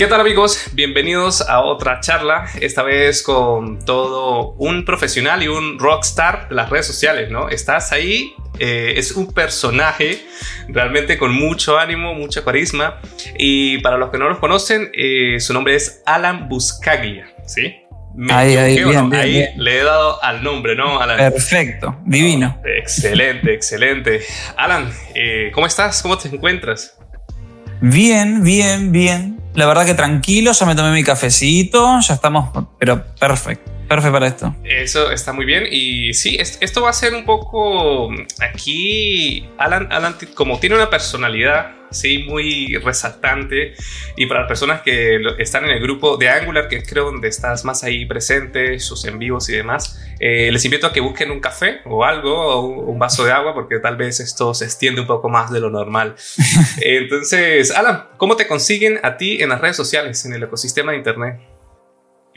[0.00, 0.70] ¿Qué tal amigos?
[0.72, 6.70] Bienvenidos a otra charla, esta vez con todo un profesional y un rockstar de las
[6.70, 7.50] redes sociales, ¿no?
[7.50, 10.22] Estás ahí, eh, es un personaje
[10.68, 12.98] realmente con mucho ánimo, mucha carisma
[13.36, 17.76] y para los que no los conocen, eh, su nombre es Alan Buscaglia, ¿sí?
[18.30, 21.18] ahí, ahí, bien, ahí le he dado al nombre, ¿no, Alan?
[21.18, 22.58] Perfecto, divino.
[22.64, 24.22] excelente, excelente.
[24.56, 26.00] Alan, eh, ¿cómo estás?
[26.00, 26.96] ¿Cómo te encuentras?
[27.82, 29.39] Bien, bien, bien.
[29.54, 33.79] La verdad que tranquilo, ya me tomé mi cafecito, ya estamos, pero perfecto.
[33.90, 34.54] Perfecto para esto.
[34.62, 35.64] Eso está muy bien.
[35.68, 38.08] Y sí, esto va a ser un poco.
[38.38, 43.74] Aquí, Alan, Alan como tiene una personalidad sí, muy resaltante.
[44.16, 47.64] Y para las personas que están en el grupo de Angular, que creo donde estás
[47.64, 51.40] más ahí presente, sus en vivos y demás, eh, les invito a que busquen un
[51.40, 55.06] café o algo, o un vaso de agua, porque tal vez esto se extiende un
[55.06, 56.14] poco más de lo normal.
[56.80, 60.98] Entonces, Alan, ¿cómo te consiguen a ti en las redes sociales, en el ecosistema de
[60.98, 61.40] Internet?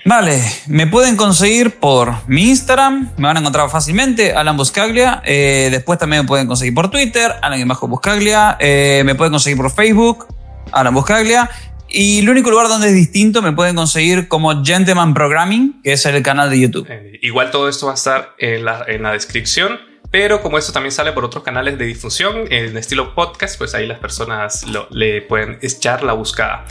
[0.06, 5.22] Vale, me pueden conseguir por mi Instagram, me van a encontrar fácilmente, Alan Buscaglia.
[5.26, 8.58] Eh, después también me pueden conseguir por Twitter, Alan Bajo Buscaglia.
[8.60, 10.28] Eh, me pueden conseguir por Facebook,
[10.74, 11.50] Alan Buscaglia.
[11.88, 16.06] Y el único lugar donde es distinto me pueden conseguir como Gentleman Programming, que es
[16.06, 16.88] el canal de YouTube.
[16.90, 19.80] Eh, igual todo esto va a estar en la, en la descripción.
[20.12, 23.88] Pero como esto también sale por otros canales de difusión en estilo podcast, pues ahí
[23.88, 26.66] las personas le pueden echar la buscada.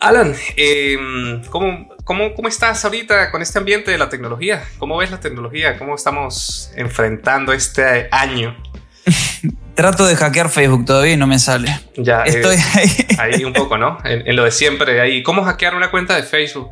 [0.00, 4.64] Alan, em, ¿cómo, cómo, cómo estás ahorita con este ambiente de la tecnología?
[4.78, 5.78] ¿Cómo ves la tecnología?
[5.78, 8.56] ¿Cómo estamos enfrentando este año?
[9.74, 11.68] Trato de hackear Facebook todavía y no me sale.
[11.96, 13.06] Ya, estoy ahí.
[13.18, 13.98] Ahí un poco, ¿no?
[14.04, 15.00] En, lo de siempre.
[15.00, 15.22] Ahí.
[15.22, 16.70] ¿Cómo hackear una cuenta de Facebook?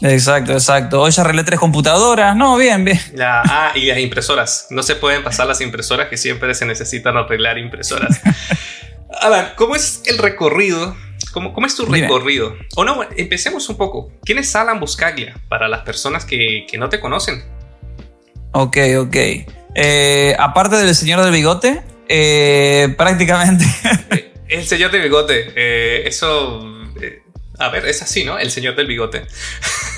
[0.00, 1.02] Exacto, exacto.
[1.02, 2.34] Hoy ya arreglé tres computadoras.
[2.34, 2.98] No, bien, bien.
[3.14, 4.66] Ya, ah, y las impresoras.
[4.70, 8.20] No se pueden pasar las impresoras que siempre se necesitan arreglar impresoras.
[9.20, 10.96] Alan, ¿cómo es el recorrido
[11.34, 12.56] ¿Cómo, cómo es tu recorrido?
[12.76, 14.12] O no, empecemos un poco.
[14.22, 17.42] ¿Quién es Alan Buscaglia para las personas que, que no te conocen?
[18.52, 19.16] Ok, ok.
[19.74, 23.64] Eh, aparte del señor del bigote, eh, prácticamente.
[24.46, 26.60] El señor del bigote, eh, eso.
[27.58, 28.38] a ver, es así, ¿no?
[28.38, 29.26] El señor del bigote.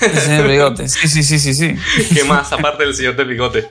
[0.00, 1.74] El señor del bigote, sí, sí, sí, sí, sí.
[2.14, 3.68] ¿Qué más aparte del señor del bigote?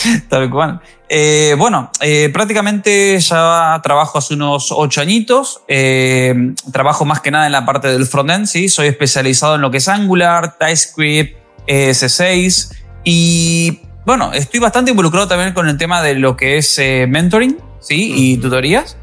[0.28, 0.80] Tal cual.
[1.08, 5.62] Eh, bueno, eh, prácticamente ya trabajo hace unos ocho añitos.
[5.68, 8.68] Eh, trabajo más que nada en la parte del frontend, ¿sí?
[8.68, 11.36] Soy especializado en lo que es Angular, TypeScript,
[11.66, 17.58] S6 y bueno, estoy bastante involucrado también con el tema de lo que es mentoring,
[17.80, 18.12] ¿sí?
[18.16, 18.96] Y tutorías.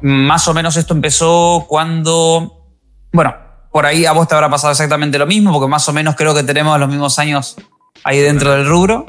[0.00, 2.66] más o menos esto empezó cuando,
[3.12, 3.34] bueno,
[3.70, 6.34] por ahí a vos te habrá pasado exactamente lo mismo, porque más o menos creo
[6.34, 7.56] que tenemos los mismos años
[8.02, 9.06] ahí dentro del rubro.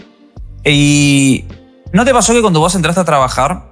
[0.64, 1.46] Y
[1.92, 3.72] ¿no te pasó que cuando vos entraste a trabajar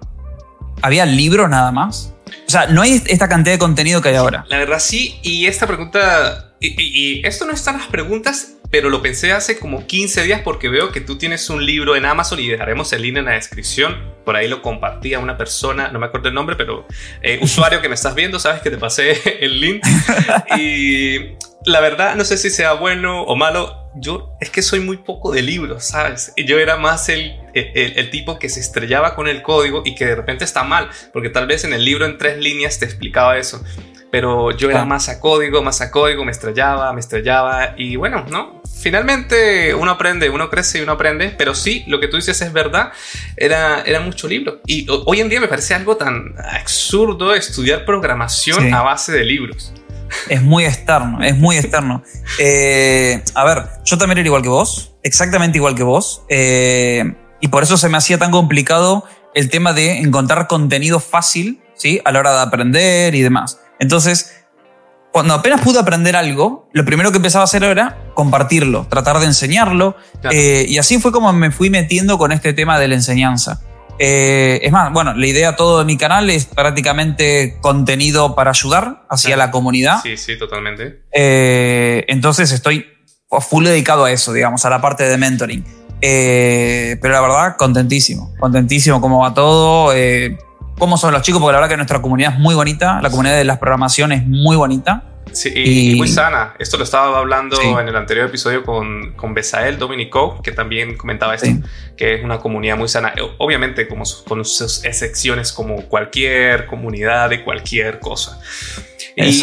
[0.81, 2.13] había libros nada más?
[2.47, 4.45] O sea, no hay esta cantidad de contenido que hay ahora.
[4.47, 9.01] La verdad sí, y esta pregunta, y, esto no está en las preguntas, pero lo
[9.01, 12.47] pensé hace como 15 días porque veo que tú tienes un libro en Amazon y
[12.47, 13.97] dejaremos el link en la descripción.
[14.25, 16.85] Por ahí lo compartí a una persona, no me acuerdo el nombre, pero
[17.21, 19.83] eh, usuario que me estás viendo, sabes que te pasé el link.
[20.57, 21.35] Y
[21.65, 23.79] la verdad, no sé si sea bueno o malo.
[23.95, 26.33] Yo es que soy muy poco de libros, ¿sabes?
[26.35, 30.15] Yo era más el, el, tipo que se estrellaba con el código y que de
[30.15, 33.63] repente está mal, porque tal vez en el libro en tres líneas te explicaba eso.
[34.09, 38.25] Pero yo era más a código, más a código, me estrellaba, me estrellaba y bueno,
[38.29, 38.61] ¿no?
[38.79, 42.53] Finalmente uno aprende, uno crece y uno aprende, pero sí, lo que tú dices es
[42.53, 42.91] verdad,
[43.37, 44.59] era, era mucho libro.
[44.67, 49.73] Y hoy en día me parece algo tan absurdo estudiar programación a base de libros.
[50.29, 52.03] Es muy externo, es muy externo.
[52.39, 57.47] Eh, a ver, yo también era igual que vos, exactamente igual que vos, eh, y
[57.49, 62.01] por eso se me hacía tan complicado el tema de encontrar contenido fácil, ¿sí?
[62.05, 63.59] A la hora de aprender y demás.
[63.79, 64.43] Entonces,
[65.11, 69.25] cuando apenas pude aprender algo, lo primero que empezaba a hacer era compartirlo, tratar de
[69.25, 69.95] enseñarlo,
[70.31, 73.61] eh, y así fue como me fui metiendo con este tema de la enseñanza.
[73.99, 79.05] Eh, es más, bueno, la idea todo de mi canal es prácticamente contenido para ayudar
[79.09, 80.01] hacia la comunidad.
[80.01, 81.03] Sí, sí, totalmente.
[81.11, 82.87] Eh, entonces estoy
[83.39, 85.63] full dedicado a eso, digamos, a la parte de mentoring.
[86.01, 89.93] Eh, pero la verdad, contentísimo, contentísimo cómo va todo,
[90.77, 93.37] cómo son los chicos, porque la verdad que nuestra comunidad es muy bonita, la comunidad
[93.37, 95.12] de las programaciones es muy bonita.
[95.31, 96.55] Sí, y, muy sana.
[96.59, 101.35] Esto lo estaba hablando en el anterior episodio con, con Besael Dominico, que también comentaba
[101.35, 101.47] esto,
[101.97, 103.13] que es una comunidad muy sana.
[103.37, 108.39] Obviamente, como con sus excepciones, como cualquier comunidad de cualquier cosa.
[109.15, 109.41] Y,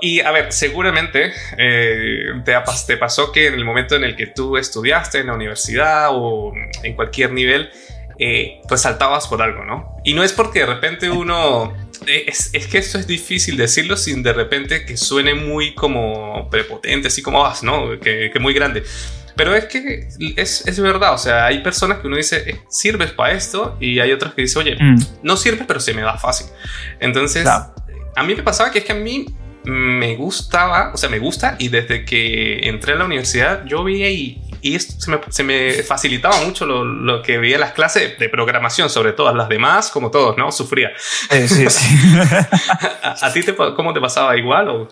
[0.00, 2.54] y, a ver, seguramente eh, te,
[2.86, 6.52] te pasó que en el momento en el que tú estudiaste en la universidad o
[6.82, 7.70] en cualquier nivel,
[8.18, 9.96] eh, pues saltabas por algo, ¿no?
[10.04, 11.72] Y no es porque de repente uno
[12.06, 17.08] es, es, que esto es difícil decirlo sin de repente que suene muy como prepotente,
[17.08, 17.98] así como, ah, ¿no?
[18.00, 18.82] Que, que muy grande.
[19.38, 23.12] Pero es que es, es, verdad, o sea, hay personas que uno dice, eh, sirves
[23.12, 24.98] para esto, y hay otras que dicen, oye, mm.
[25.22, 26.48] no sirves, pero se me da fácil.
[26.98, 29.26] Entonces, a mí me pasaba que es que a mí
[29.64, 34.10] me gustaba, o sea, me gusta, y desde que entré a la universidad, yo veía
[34.10, 38.18] y, y esto se me, se me, facilitaba mucho lo, lo, que veía las clases
[38.18, 40.50] de programación, sobre todo las demás, como todos, ¿no?
[40.52, 40.90] Sufría.
[41.30, 41.96] sí, sí.
[43.02, 44.68] ¿A, ti te, cómo te pasaba igual?
[44.68, 44.88] O?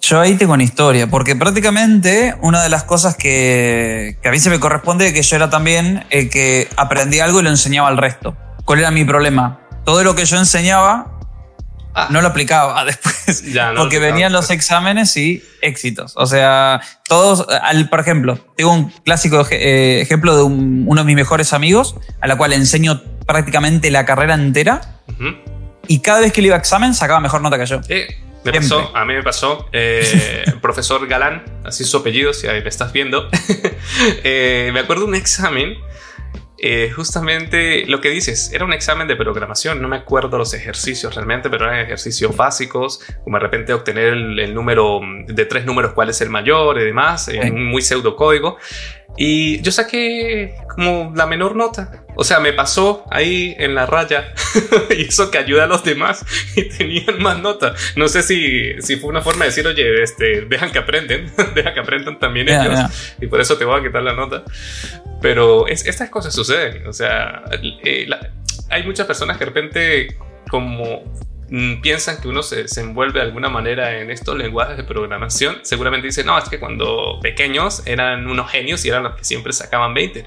[0.00, 4.38] Yo ahí tengo una historia, porque prácticamente una de las cosas que, que a mí
[4.38, 7.88] se me corresponde es que yo era también el que aprendía algo y lo enseñaba
[7.88, 8.36] al resto.
[8.64, 9.60] ¿Cuál era mi problema?
[9.84, 11.19] Todo lo que yo enseñaba
[11.94, 12.08] ah.
[12.10, 16.12] no lo aplicaba después, ya, no porque venían los exámenes y éxitos.
[16.16, 21.16] O sea, todos, al, por ejemplo, tengo un clásico eh, ejemplo de uno de mis
[21.16, 24.80] mejores amigos, a la cual enseño prácticamente la carrera entera,
[25.86, 27.80] y cada vez que le iba a examen sacaba mejor nota que yo.
[27.88, 28.08] Eh
[28.44, 32.68] me pasó, a mí me pasó, eh, profesor Galán, así su apellido, si ahí me
[32.68, 33.28] estás viendo.
[34.24, 35.76] eh, me acuerdo de un examen,
[36.62, 41.14] eh, justamente lo que dices, era un examen de programación, no me acuerdo los ejercicios
[41.14, 46.10] realmente, pero eran ejercicios básicos, como de repente obtener el, número de tres números, cuál
[46.10, 48.58] es el mayor y demás, un muy pseudo código.
[49.16, 52.04] Y yo saqué como la menor nota.
[52.16, 54.32] O sea, me pasó ahí en la raya
[54.90, 56.24] y eso que ayuda a los demás
[56.56, 57.74] y tenían más nota.
[57.96, 61.74] No sé si, si fue una forma de decir, oye, este, dejan que aprenden, dejan
[61.74, 62.78] que aprendan también ellos
[63.20, 64.42] y por eso te voy a quitar la nota.
[65.20, 66.86] Pero es, estas cosas suceden.
[66.86, 67.44] O sea,
[67.84, 68.08] eh,
[68.70, 70.16] hay muchas personas que de repente
[70.48, 71.04] como
[71.82, 76.26] piensan que uno se, envuelve de alguna manera en estos lenguajes de programación, seguramente dicen,
[76.26, 80.24] no, es que cuando pequeños eran unos genios y eran los que siempre sacaban 20.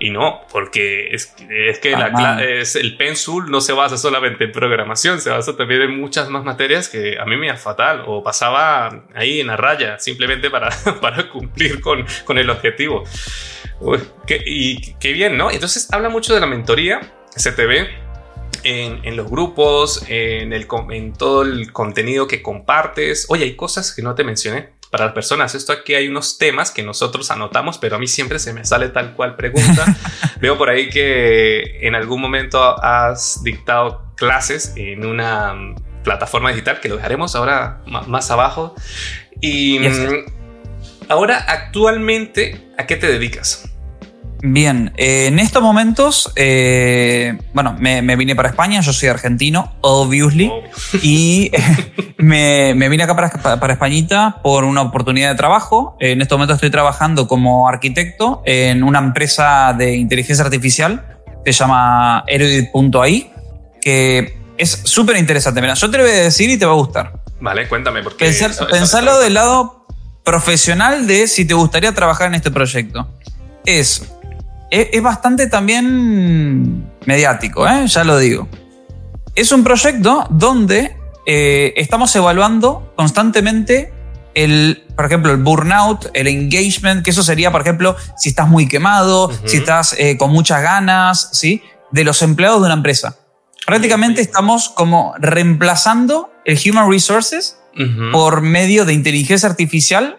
[0.00, 4.52] Y no, porque es, es que la, es, el Pensul no se basa solamente en
[4.52, 8.22] programación, se basa también en muchas más materias que a mí me iba fatal o
[8.22, 10.70] pasaba ahí en la raya simplemente para,
[11.00, 13.02] para cumplir con, con el objetivo.
[14.46, 15.50] y qué bien, ¿no?
[15.50, 17.00] Entonces habla mucho de la mentoría,
[17.34, 18.07] se te ve
[18.64, 23.26] en, los grupos, en, el, en todo el contenido que compartes.
[23.28, 25.54] Oye, hay cosas que no te mencioné para las personas.
[25.54, 28.88] Esto aquí hay unos temas que nosotros anotamos, pero a mí siempre se me sale
[28.88, 29.84] tal cual pregunta.
[30.40, 36.80] Veo por ahí que en algún momento has dictado clases en una mm, plataforma digital
[36.80, 38.74] que lo dejaremos ahora más abajo.
[39.40, 40.26] Y mm,
[41.08, 43.68] ahora, actualmente, ¿a qué te dedicas?
[44.40, 50.52] Bien, eh, en estos momentos, eh, bueno, me, vine para España, yo soy argentino, obviously,
[51.02, 51.50] y
[52.18, 55.96] me, vine acá para, para Españita por una oportunidad de trabajo.
[55.98, 61.58] En estos momentos estoy trabajando como arquitecto en una empresa de inteligencia artificial que se
[61.58, 63.32] llama Erudit.ai,
[63.80, 65.60] que es súper interesante.
[65.60, 67.12] Mira, yo te lo voy a decir y te va a gustar.
[67.40, 68.32] Vale, cuéntame, porque...
[68.70, 69.86] pensarlo del lado
[70.24, 73.08] profesional de si te gustaría trabajar en este proyecto.
[73.64, 74.02] Es
[74.70, 77.86] es, bastante también mediático, ¿eh?
[77.86, 78.48] ya lo digo.
[79.34, 83.92] Es un proyecto donde eh, estamos evaluando constantemente
[84.34, 88.68] el, por ejemplo, el burnout, el engagement, que eso sería, por ejemplo, si estás muy
[88.68, 91.62] quemado, si estás eh, con muchas ganas, ¿sí?
[91.90, 93.16] De los empleados de una empresa.
[93.66, 97.58] Prácticamente estamos como reemplazando el human resources
[98.12, 100.18] por medio de inteligencia artificial.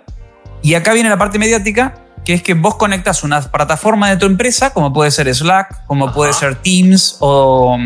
[0.61, 1.95] Y acá viene la parte mediática,
[2.25, 6.13] que es que vos conectas una plataforma de tu empresa, como puede ser Slack, como
[6.13, 7.77] puede ser Teams o...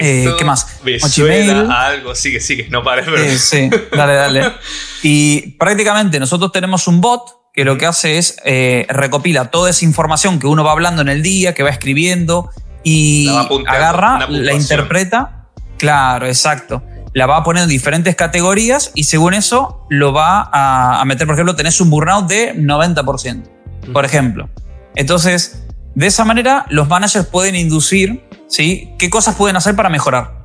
[0.00, 0.78] Eh, ¿Qué más?
[0.84, 3.40] o algo, sigue, sigue, no pares.
[3.40, 4.52] Sí, dale, dale.
[5.02, 9.84] y prácticamente nosotros tenemos un bot que lo que hace es eh, recopila toda esa
[9.84, 12.50] información que uno va hablando en el día, que va escribiendo
[12.84, 13.28] y
[13.66, 15.48] agarra, la interpreta.
[15.78, 16.84] Claro, exacto.
[17.14, 21.26] La va a poner en diferentes categorías y según eso lo va a, a meter,
[21.26, 23.57] por ejemplo, tenés un burnout de 90%
[23.92, 24.48] por ejemplo.
[24.94, 25.64] Entonces,
[25.94, 28.94] de esa manera, los managers pueden inducir, ¿sí?
[28.98, 30.38] ¿Qué cosas pueden hacer para mejorar?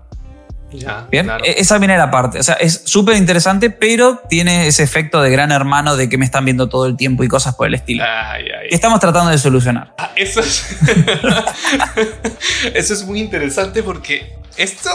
[0.71, 2.39] Ya, Bien, e-, esa viene la parte.
[2.39, 6.25] O sea, es súper interesante, pero tiene ese efecto de gran hermano de que me
[6.25, 8.03] están viendo todo el tiempo y cosas por el estilo.
[8.03, 9.93] Ay, estamos tratando de solucionar.
[9.97, 10.65] Ah, eso, es
[12.73, 14.89] eso es muy interesante porque esto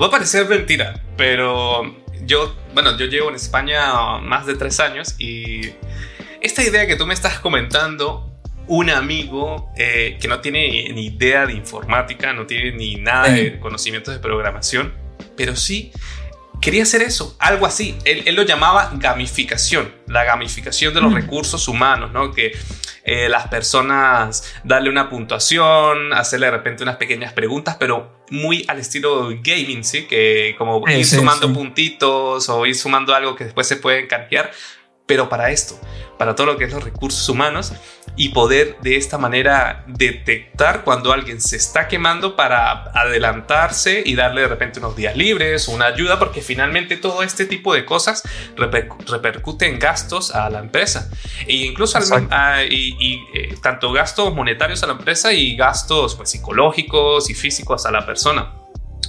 [0.00, 1.82] va a parecer mentira, pero
[2.24, 5.72] yo, bueno, yo llevo en España más de tres años y
[6.46, 8.32] esta idea que tú me estás comentando,
[8.68, 13.58] un amigo eh, que no tiene ni idea de informática, no tiene ni nada de
[13.58, 14.92] conocimientos de programación,
[15.36, 15.92] pero sí
[16.60, 17.96] quería hacer eso, algo así.
[18.04, 21.16] Él, lo llamaba gamificación, la gamificación de los mm.
[21.16, 22.32] recursos humanos, ¿no?
[22.32, 22.56] Que
[23.04, 28.78] eh, las personas darle una puntuación, hacerle de repente unas pequeñas preguntas, pero muy al
[28.78, 30.06] estilo gaming, ¿sí?
[30.06, 34.50] Que como ir sumando puntitos o ir sumando algo que después se puede canjear,
[35.06, 35.78] pero para esto,
[36.18, 37.72] para todo lo que es los recursos humanos
[38.16, 44.40] y poder de esta manera detectar cuando alguien se está quemando para adelantarse y darle
[44.42, 48.22] de repente unos días libres o una ayuda, porque finalmente todo este tipo de cosas
[48.56, 51.10] repercute en gastos a la empresa.
[51.46, 51.98] E incluso
[52.68, 57.90] y, eh, tanto gastos monetarios a la empresa y gastos pues, psicológicos y físicos a
[57.90, 58.65] la persona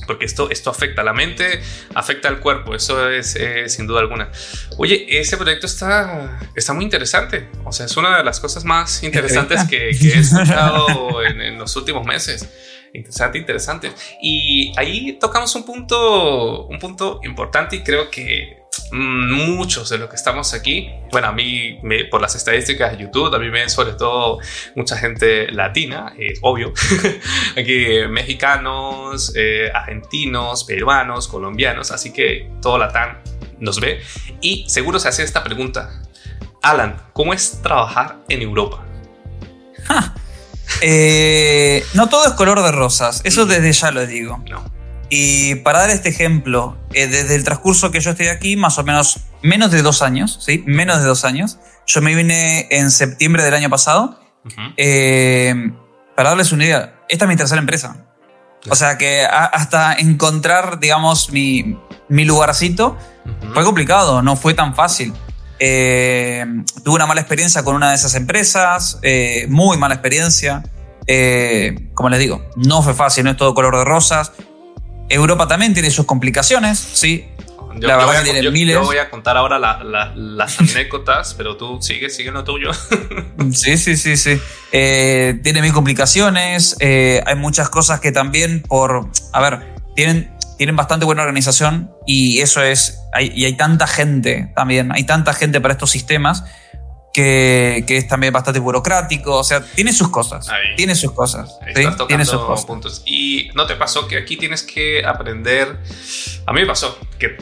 [0.08, 1.62] porque esto, esto afecta a la mente,
[1.94, 4.32] afecta al cuerpo, eso es eh, sin duda alguna.
[4.78, 9.04] Oye, ese proyecto está, está muy interesante, o sea, es una de las cosas más
[9.04, 12.48] interesantes que, he escuchado en, en, los últimos meses.
[12.94, 13.92] Interesante, interesante.
[14.22, 18.57] Y ahí tocamos un punto, un punto importante y creo que
[18.91, 21.79] muchos de los que estamos aquí, bueno, a mí
[22.10, 24.39] por las estadísticas de YouTube, a mí me ven sobre todo
[24.75, 26.74] mucha gente latina, es obvio,
[27.58, 33.20] aquí mexicanos, eh, argentinos, peruanos, colombianos, así que todo Latán
[33.60, 34.01] nos ve
[34.41, 36.03] y seguro se hace esta pregunta.
[36.62, 38.86] Alan, ¿cómo es trabajar en Europa?
[40.82, 44.44] Eh, no todo es color de rosas, eso desde ya lo digo.
[44.48, 44.76] No.
[45.10, 48.84] Y para dar este ejemplo, eh, desde el transcurso que yo estoy aquí, más o
[48.84, 50.64] menos menos de dos años, ¿sí?
[50.66, 51.60] Menos de dos años.
[51.86, 54.20] Yo me vine en septiembre del año pasado.
[54.76, 55.72] Eh,
[56.16, 58.06] para darles una idea, esta es mi tercera empresa.
[58.70, 61.78] O sea que hasta encontrar, digamos, mi,
[62.10, 62.98] mi lugarcito
[63.54, 65.14] fue complicado, no fue tan fácil.
[65.60, 66.46] Eh,
[66.84, 69.00] tuve una mala experiencia con una de esas empresas,
[69.48, 70.64] muy mala experiencia.
[71.94, 74.34] como les digo, no fue fácil, no es todo color de rosas.
[75.10, 77.28] Europa también tiene sus complicaciones, sí.
[77.80, 78.76] Yo, la verdad que miles.
[78.76, 82.72] Yo voy a contar ahora las anécdotas, pero tú sigue, sigue lo tuyo.
[83.54, 84.40] sí, sí, sí, sí.
[84.72, 86.76] Eh, tiene mil complicaciones.
[86.80, 89.08] Eh, hay muchas cosas que también por.
[89.32, 93.00] A ver, tienen, tienen bastante buena organización y eso es.
[93.20, 94.92] y hay tanta gente también.
[94.92, 96.46] Hay tanta gente para estos sistemas
[97.17, 100.47] que, es también bastante burocrático, o sea, tiene sus cosas.
[100.75, 101.57] tiene sus cosas.
[102.07, 102.65] tiene sus cosas.
[102.65, 103.01] puntos.
[103.05, 105.79] Y no te pasó que aquí tienes que aprender.
[106.45, 107.38] A mí me pasó que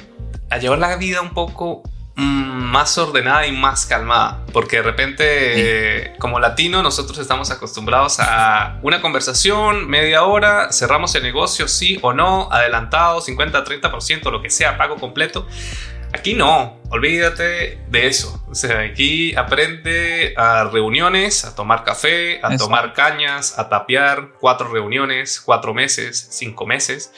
[0.50, 1.84] a llevar la vida un poco
[2.15, 8.79] mm, más ordenada y más calmada, porque de repente, como latino, nosotros estamos acostumbrados a
[8.82, 14.50] una conversación, media hora, cerramos el negocio, sí o no, adelantado, 50, 30%, lo que
[14.50, 15.46] sea, pago completo.
[16.16, 18.42] Aquí no, olvídate de eso.
[18.48, 24.70] O sea, aquí aprende a reuniones, a tomar café, a tomar cañas, a tapear, cuatro
[24.72, 27.12] reuniones, cuatro meses, cinco meses.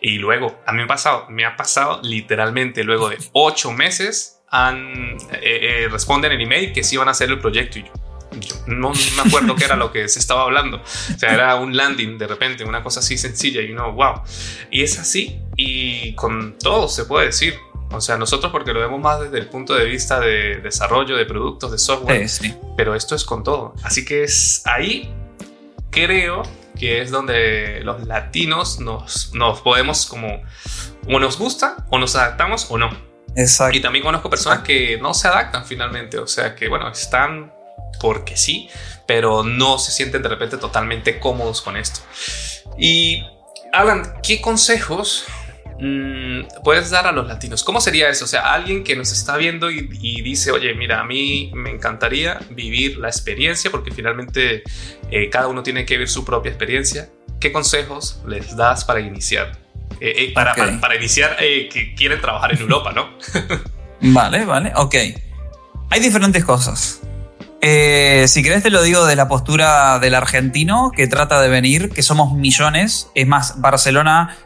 [0.00, 4.40] Y luego, a mí me ha pasado, me ha pasado literalmente luego de ocho meses,
[4.48, 7.92] han, eh, eh, responden el email que sí van a hacer el proyecto y yo,
[8.40, 10.78] yo no me acuerdo qué era lo que se estaba hablando.
[10.78, 14.22] O sea, era un landing de repente, una cosa así sencilla y uno, wow.
[14.72, 17.54] Y es así y con todo se puede decir.
[17.92, 21.26] O sea, nosotros porque lo vemos más desde el punto de vista de desarrollo de
[21.26, 22.28] productos, de software,
[22.76, 23.74] pero esto es con todo.
[23.82, 25.12] Así que es ahí,
[25.90, 26.42] creo
[26.78, 30.42] que es donde los latinos nos, nos podemos como,
[31.08, 32.90] o nos gusta, o nos adaptamos o no.
[33.36, 33.76] Exacto.
[33.76, 37.52] Y también conozco personas que no se adaptan finalmente, o sea, que bueno, están
[38.00, 38.68] porque sí,
[39.06, 42.00] pero no se sienten de repente totalmente cómodos con esto.
[42.78, 43.24] Y
[43.72, 45.26] Alan, ¿qué consejos
[45.80, 47.64] Mm, puedes dar a los latinos?
[47.64, 48.26] ¿Cómo sería eso?
[48.26, 52.38] O sea, alguien que nos está viendo y, dice, oye, mira, a mí me encantaría
[52.50, 54.62] vivir la experiencia porque finalmente
[55.10, 57.08] eh, cada uno tiene que vivir su propia experiencia.
[57.40, 59.58] ¿Qué consejos les das para iniciar?
[60.00, 63.10] Eh, eh, para, para, iniciar que quieren trabajar en Europa, ¿no?
[64.00, 64.94] vale, vale, ok.
[65.88, 67.00] Hay diferentes cosas.
[67.62, 72.02] si querés te lo digo de la postura del argentino que trata de venir, que
[72.02, 73.08] somos millones.
[73.14, 74.36] Es más, Barcelona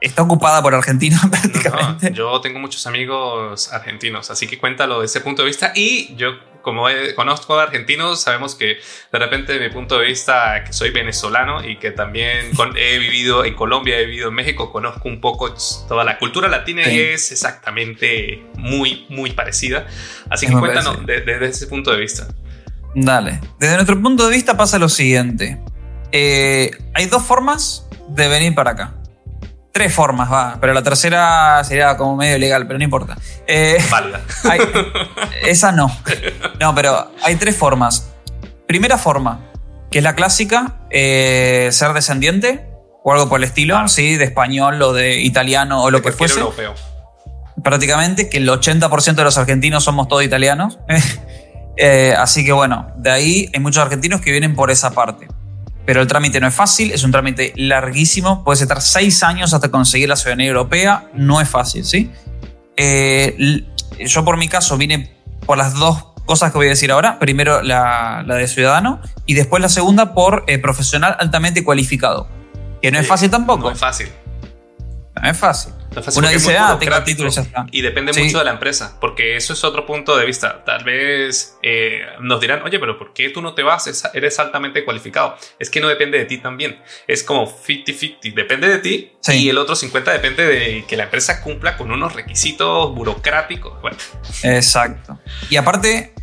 [0.00, 2.12] está ocupada por argentinos prácticamente.
[2.12, 5.72] yo tengo muchos amigos argentinos, así que cuéntalo de ese punto de vista.
[5.74, 6.86] Y yo, como
[7.16, 8.78] conozco a argentinos, sabemos que
[9.12, 13.44] de repente, de mi punto de vista, que soy venezolano y que también he vivido
[13.44, 15.54] en Colombia, he vivido en México, conozco un poco
[15.88, 19.86] toda la cultura latina y es exactamente muy, muy parecida.
[20.30, 22.28] Así que cuéntanos desde ese punto de vista.
[22.94, 23.40] Dale.
[23.58, 25.60] Desde nuestro punto de vista pasa lo siguiente.
[26.10, 28.97] Eh, hay dos formas de venir para acá
[29.72, 33.16] tres formas, va, pero la tercera sería como medio ilegal, pero no importa.
[33.46, 33.78] Eh,
[35.42, 35.94] esa no.
[36.60, 38.10] No, pero hay tres formas.
[38.66, 39.40] Primera forma,
[39.90, 42.68] que es la clásica, eh, ser descendiente
[43.04, 44.16] o algo por el estilo, ¿sí?
[44.16, 46.40] De español o de italiano o lo que fuese.
[46.40, 46.74] Europeo.
[47.62, 50.78] prácticamente, que el 80% de los argentinos somos todos italianos.
[51.80, 55.28] Eh, así que bueno, de ahí hay muchos argentinos que vienen por esa parte.
[55.88, 59.70] Pero el trámite no es fácil, es un trámite larguísimo, puedes estar seis años hasta
[59.70, 62.10] conseguir la ciudadanía europea, no es fácil, ¿sí?
[62.76, 63.64] Eh,
[63.98, 65.16] yo por mi caso vine
[65.46, 67.18] por las dos cosas que voy a decir ahora.
[67.18, 72.28] Primero la, de ciudadano y después la segunda por eh, profesional altamente cualificado.
[72.82, 73.68] Que no es fácil tampoco.
[73.68, 74.10] No es fácil.
[75.14, 75.72] No es fácil.
[76.16, 77.66] Uno dice, ah, tengo título ya está.
[77.70, 80.64] Y depende mucho de la empresa, porque eso es otro punto de vista.
[80.64, 84.10] Tal vez eh, nos dirán, oye, pero ¿por qué tú no te vas?
[84.14, 85.36] Eres altamente cualificado.
[85.58, 86.80] Es que no depende de ti también.
[87.06, 88.34] Es como 50-50.
[88.34, 92.12] Depende de ti y el otro 50 depende de que la empresa cumpla con unos
[92.14, 93.80] requisitos burocráticos.
[93.80, 93.96] Bueno.
[94.42, 95.18] Exacto.
[95.50, 96.14] Y aparte,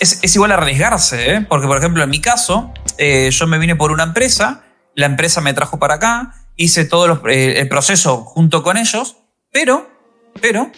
[0.00, 1.46] es, igual arriesgarse, ¿eh?
[1.48, 5.40] porque por ejemplo, en mi caso, eh, yo me vine por una empresa, la empresa
[5.40, 9.16] me trajo para acá hice todo eh, el proceso junto con ellos,
[9.50, 9.88] pero,
[10.40, 10.70] pero,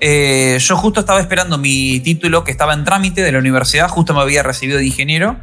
[0.00, 4.14] eh, yo justo estaba esperando mi título que estaba en trámite de la universidad, justo
[4.14, 5.40] me había recibido de ingeniero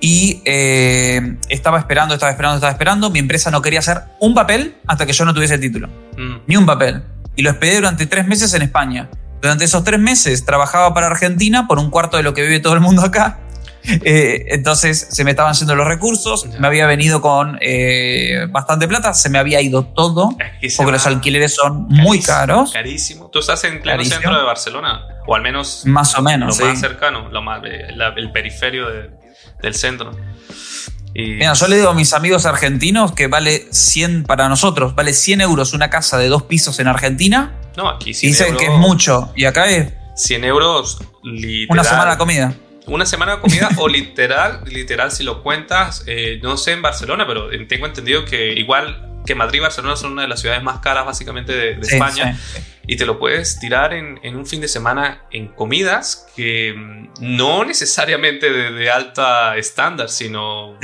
[0.00, 3.10] y eh, estaba esperando, estaba esperando, estaba esperando.
[3.10, 5.88] Mi empresa no quería hacer un papel hasta que yo no tuviese el título.
[6.16, 6.36] Mm.
[6.46, 7.02] Ni un papel.
[7.34, 9.08] Y lo esperé durante tres meses en España.
[9.40, 12.74] Durante esos tres meses trabajaba para Argentina por un cuarto de lo que vive todo
[12.74, 13.38] el mundo acá.
[14.08, 19.14] Eh, entonces se me estaban yendo los recursos, me había venido con eh, bastante plata,
[19.14, 20.36] se me había ido todo,
[20.76, 22.72] porque los alquileres son muy caros.
[22.72, 23.30] Carísimo.
[23.30, 25.06] ¿Tú estás en pleno centro de Barcelona?
[25.26, 25.82] O al menos...
[25.86, 26.58] Más o menos.
[26.58, 28.86] Lo más cercano, lo más, el periferio
[29.62, 30.12] del centro.
[31.14, 35.40] Mira, yo le digo a mis amigos argentinos que vale 100 para nosotros, vale 100
[35.40, 37.54] euros una casa de dos pisos en Argentina.
[37.76, 38.28] No, aquí sí.
[38.28, 39.32] Dicen que es mucho.
[39.34, 39.92] Y acá es.
[40.16, 41.80] 100 euros literal.
[41.80, 42.54] Una semana de comida
[42.86, 47.26] una semana de comida o literal, literal si lo cuentas, eh, no sé en Barcelona,
[47.26, 50.78] pero tengo entendido que igual que Madrid y Barcelona son una de las ciudades más
[50.78, 52.38] caras básicamente de, España.
[52.88, 57.64] Y te lo puedes tirar en, un fin de semana en comidas que mm, no
[57.64, 60.78] necesariamente de, alta estándar, sino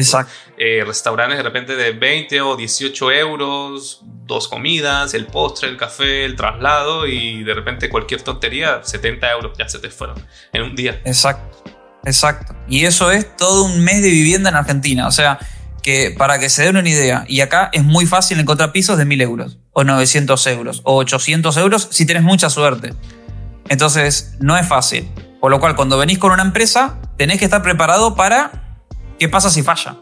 [0.59, 6.25] eh, restaurantes de repente de 20 o 18 euros, dos comidas, el postre, el café,
[6.25, 10.17] el traslado y de repente cualquier tontería, 70 euros ya se te fueron
[10.53, 11.01] en un día.
[11.05, 11.72] Exacto.
[12.05, 12.55] Exacto.
[12.69, 15.07] Y eso es todo un mes de vivienda en Argentina.
[15.07, 15.39] O sea,
[15.83, 19.05] que para que se den una idea, y acá es muy fácil encontrar pisos de
[19.05, 22.95] 1000 euros, o 900 euros, o 800 euros si tienes mucha suerte.
[23.69, 25.09] Entonces, no es fácil.
[25.41, 28.79] Por lo cual, cuando venís con una empresa, tenés que estar preparado para
[29.19, 29.97] qué pasa si falla.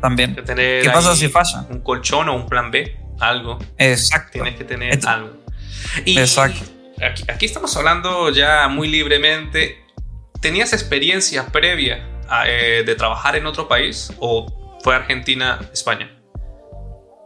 [0.00, 0.36] También.
[0.36, 1.66] ¿Qué pasa si falla?
[1.70, 3.58] Un colchón o un plan B, algo.
[3.78, 4.32] Exacto.
[4.32, 5.44] Tienes que tener algo.
[6.04, 6.64] Exacto.
[7.28, 9.85] aquí estamos hablando ya muy libremente
[10.40, 12.06] ¿Tenías experiencia previa
[12.46, 16.10] eh, de trabajar en otro país o fue Argentina, España?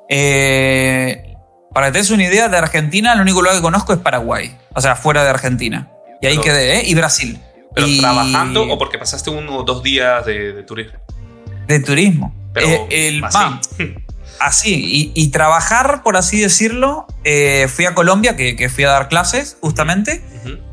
[0.08, 1.34] Eh,
[1.72, 4.56] para que te des una idea, de Argentina, el único lugar que conozco es Paraguay,
[4.74, 5.90] o sea, fuera de Argentina.
[6.20, 6.82] Y ahí quedé, ¿eh?
[6.86, 7.40] Y Brasil.
[7.74, 10.98] ¿Pero trabajando o porque pasaste uno o dos días de, turismo?
[11.66, 12.34] De turismo.
[12.52, 13.38] Pero eh, el, así.
[14.40, 17.06] así, y, trabajar, por así decirlo,
[17.68, 20.22] fui a Colombia, que, que, fui a dar clases justamente,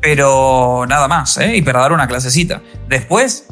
[0.00, 1.56] pero nada más, ¿eh?
[1.56, 2.62] Y para dar una clasecita.
[2.88, 3.46] Después,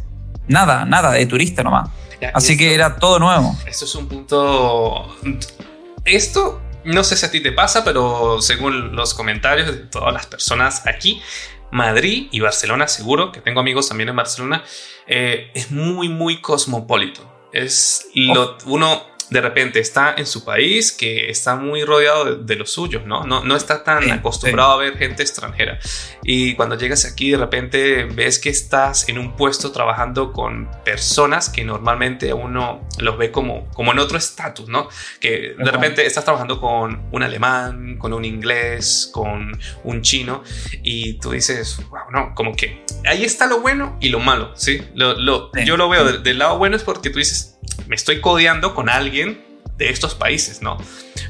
[0.49, 1.91] nada, nada, de turista nomás.
[2.33, 3.57] Así que era todo nuevo.
[3.67, 5.17] Esto es un punto...
[6.05, 10.27] Esto, no sé si a ti te pasa, pero según los comentarios de todas las
[10.27, 11.21] personas aquí,
[11.71, 14.63] Madrid y Barcelona, seguro, que tengo amigos también en Barcelona,
[15.07, 17.33] eh, es muy, muy cosmopolito.
[17.53, 22.71] Es lo, uno de repente está en su país que está muy rodeado de, los
[22.71, 23.25] suyos, ¿no?
[23.25, 25.79] No, no está tan acostumbrado a ver gente extranjera.
[26.23, 31.49] Y cuando llegas aquí de repente ves que estás en un puesto trabajando con personas
[31.49, 34.89] que normalmente uno los ve como, como en otro estatus, ¿no?
[35.21, 40.43] Que de repente estás trabajando con un alemán, con un inglés, con un chino
[40.83, 44.83] y tú dices, wow, no, como que ahí está lo bueno y lo malo, ¿sí?
[44.95, 47.56] Lo, Yo lo veo del lado bueno es porque tú dices,
[47.87, 49.45] me estoy codeando con alguien
[49.77, 50.79] de estos países, ¿no?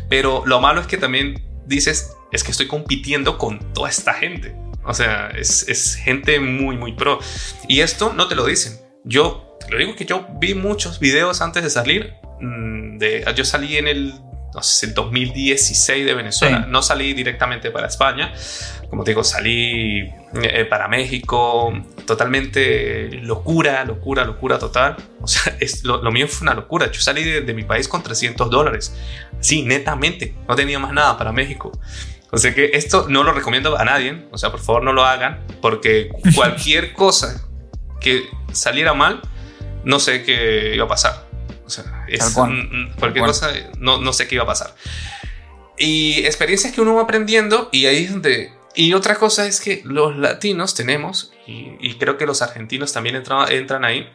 [0.08, 4.54] Pero lo malo es que también dices, es que estoy compitiendo con toda esta gente.
[4.84, 7.18] O sea, es, gente muy, muy pro.
[7.68, 8.78] Y esto no te lo dicen.
[9.04, 12.14] Yo lo digo que yo vi muchos videos antes de salir.
[12.40, 14.14] Mm, de, yo salí en el,
[14.56, 16.64] no sé, el 2016 de Venezuela.
[16.66, 18.32] No salí directamente para España.
[18.88, 20.08] Como te digo, salí
[20.42, 21.74] eh, para México,
[22.06, 24.96] totalmente locura, locura, locura total.
[25.20, 26.90] O sea, es, lo, mío fue una locura.
[26.90, 28.96] Yo salí de, mi país con 300 dólares.
[29.40, 30.34] Sí, netamente.
[30.48, 31.70] No tenía más nada para México.
[32.30, 34.26] O sea que esto no lo recomiendo a nadie.
[34.30, 35.44] O sea, por favor no lo hagan.
[35.60, 37.46] Porque cualquier cosa
[38.00, 39.20] que saliera mal,
[39.84, 41.25] no sé qué iba a pasar.
[41.66, 42.36] O sea, es,
[42.98, 44.74] cualquier cosa, no, no sé qué iba a pasar.
[45.76, 49.82] Y experiencias que uno va aprendiendo y ahí es donde Y otra cosa es que
[49.84, 54.08] los latinos tenemos, y, creo que los argentinos también entran ahí,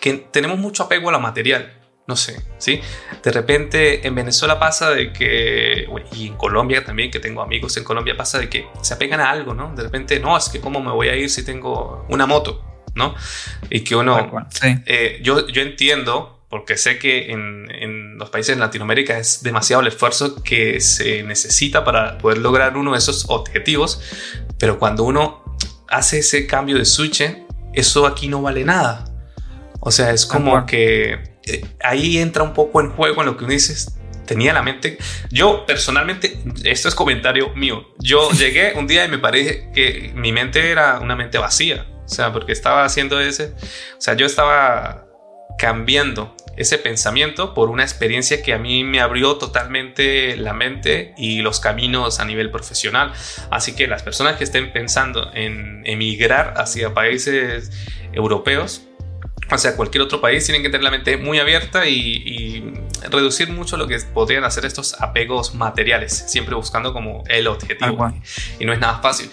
[0.00, 1.76] que tenemos mucho apego a lo material.
[2.06, 2.80] No sé, ¿sí?
[3.22, 7.84] De repente en Venezuela pasa de que, y en Colombia también, que tengo amigos en
[7.84, 9.72] Colombia, pasa de que se apegan a algo, ¿no?
[9.76, 12.64] De repente, no, es que cómo me voy a ir si tengo una moto,
[12.96, 13.14] ¿no?
[13.68, 14.48] Y que uno,
[14.86, 19.80] eh, yo, yo entiendo, porque sé que en, en, los países de Latinoamérica es demasiado
[19.82, 24.02] el esfuerzo que se necesita para poder lograr uno de esos objetivos,
[24.58, 25.44] pero cuando uno
[25.88, 27.22] hace ese cambio de switch,
[27.72, 29.04] eso aquí no vale nada.
[29.80, 33.44] O sea, es como que eh, ahí entra un poco en juego en lo que
[33.44, 33.74] uno dice,
[34.26, 34.98] tenía la mente.
[35.30, 37.94] Yo personalmente, esto es comentario mío.
[37.98, 41.86] Yo llegué un día y me parece que mi mente era una mente vacía.
[42.04, 43.54] O sea, porque estaba haciendo ese.
[43.96, 45.09] O sea, yo estaba
[45.60, 51.42] cambiando ese pensamiento por una experiencia que a mí me abrió totalmente la mente y
[51.42, 53.12] los caminos a nivel profesional.
[53.50, 57.70] Así que las personas que estén pensando en emigrar hacia países
[58.12, 58.82] europeos,
[59.50, 62.72] o sea, cualquier otro país, tienen que tener la mente muy abierta y,
[63.10, 68.12] reducir mucho lo que podrían hacer estos apegos materiales, siempre buscando como el objetivo.
[68.58, 69.30] Y no es nada fácil.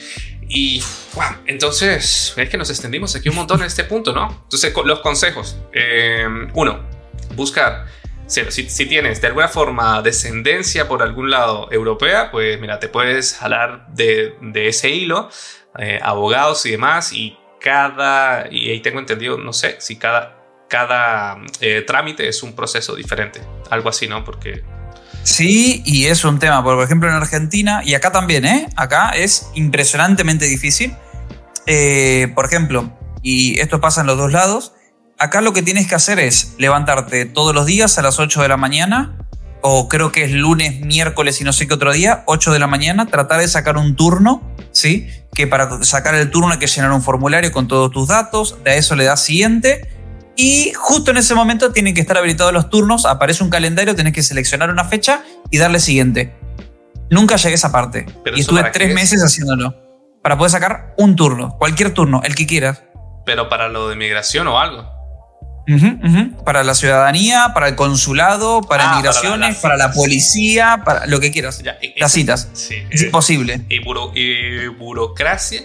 [0.49, 0.81] Y
[1.45, 4.43] entonces, es que nos extendimos aquí un montón en este punto, ¿no?
[4.43, 5.57] Entonces, los consejos.
[5.73, 6.79] Eh, uno,
[7.35, 7.85] buscar.
[8.27, 13.87] Si, tienes de alguna forma descendencia por algún lado europea, pues mira, te puedes jalar
[13.93, 15.29] de, de ese hilo,
[15.79, 21.37] eh, abogados y demás, y cada, y ahí tengo entendido, no sé, si cada, cada
[21.61, 24.23] eh, trámite es un proceso diferente, algo así, ¿no?
[24.23, 24.63] Porque...
[25.27, 28.69] Sí, y es un tema, por ejemplo en Argentina, y acá también, ¿eh?
[28.77, 30.95] Acá es impresionantemente difícil.
[31.65, 34.71] Eh, por ejemplo, y esto pasa en los dos lados,
[35.19, 38.47] acá lo que tienes que hacer es levantarte todos los días a las 8 de
[38.47, 39.17] la mañana,
[39.61, 42.67] o creo que es lunes, miércoles y no sé qué otro día, 8 de la
[42.67, 45.09] mañana, tratar de sacar un turno, ¿sí?
[45.33, 48.77] que para sacar el turno hay que llenar un formulario con todos tus datos, de
[48.77, 49.96] eso le das siguiente
[50.37, 54.13] y justo en ese momento tienen que estar habilitados los turnos, aparece un calendario, tenés
[54.13, 56.35] que seleccionar una fecha y darle siguiente.
[57.09, 59.75] Nunca llegué a esa parte y estuve tres meses haciéndolo
[60.21, 62.83] para poder sacar un turno, cualquier turno, el que quieras.
[63.25, 64.97] Pero para lo de migración o algo.
[66.45, 71.31] Para la ciudadanía, para el consulado, para ah, migraciones, para la, policía, para lo que
[71.31, 71.61] quieras.
[71.97, 72.49] las citas.
[72.89, 73.61] es imposible.
[73.69, 73.79] Y,
[74.69, 75.63] burocracia.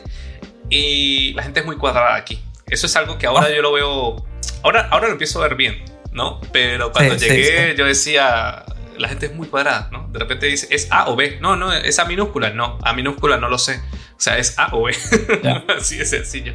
[0.70, 2.42] Y la gente es muy cuadrada aquí.
[2.66, 3.54] Eso es algo que ahora oh.
[3.54, 4.31] yo lo veo.
[4.62, 6.40] Ahora, ahora lo empiezo a ver bien, ¿no?
[6.52, 8.64] Pero cuando llegué, yo decía.
[8.98, 10.06] La gente es muy cuadrada, ¿no?
[10.12, 11.38] De repente dice, ¿es A o B?
[11.40, 12.50] No, no, es A minúscula.
[12.50, 13.80] No, A minúscula no lo sé.
[14.16, 14.94] O sea, es A o B.
[15.76, 16.52] Así de sencillo.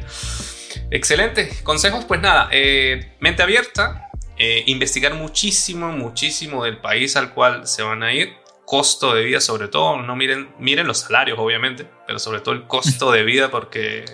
[0.90, 1.50] Excelente.
[1.64, 7.82] Consejos, pues nada, eh, mente abierta, eh, investigar muchísimo, muchísimo del país al cual se
[7.82, 8.34] van a ir.
[8.64, 12.66] Costo de vida, sobre todo, no miren, miren los salarios, obviamente, pero sobre todo el
[12.66, 14.04] costo de vida, porque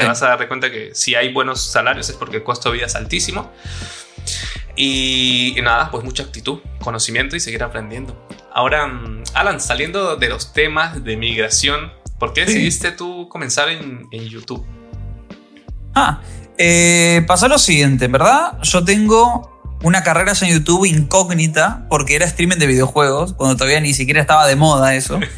[0.00, 2.76] te vas a dar cuenta que si hay buenos salarios es porque el costo de
[2.76, 3.52] vida es altísimo.
[4.76, 8.26] Y, nada, pues mucha actitud, conocimiento y seguir aprendiendo.
[8.52, 14.08] Ahora, mm, Alan, saliendo de los temas de migración, ¿por qué decidiste tú comenzar en,
[14.10, 14.64] en YouTube?
[15.94, 16.20] Ah,
[16.56, 18.58] eh, pasó lo siguiente, ¿verdad?
[18.62, 23.94] Yo tengo una carrera en YouTube incógnita porque era streaming de videojuegos, cuando todavía ni
[23.94, 25.18] siquiera estaba de moda eso.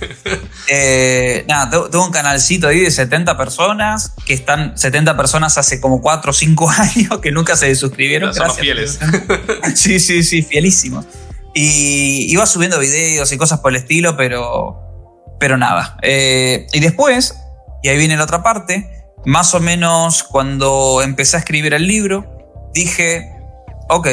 [0.69, 6.01] Eh, nada, tengo, un canalcito ahí de 70 personas, que están 70 personas hace como
[6.01, 8.33] 4 o 5 años que nunca se suscribieron.
[8.33, 9.01] Son fieles.
[9.75, 11.05] sí, sí, sí, fielísimos.
[11.53, 14.81] Y iba subiendo videos y cosas por el estilo, pero,
[15.41, 15.99] pero nada.
[16.03, 17.35] Eh, y después,
[17.83, 18.89] y ahí viene la otra parte,
[19.27, 23.42] más o menos cuando empecé a escribir el libro, dije,
[23.95, 24.09] ok,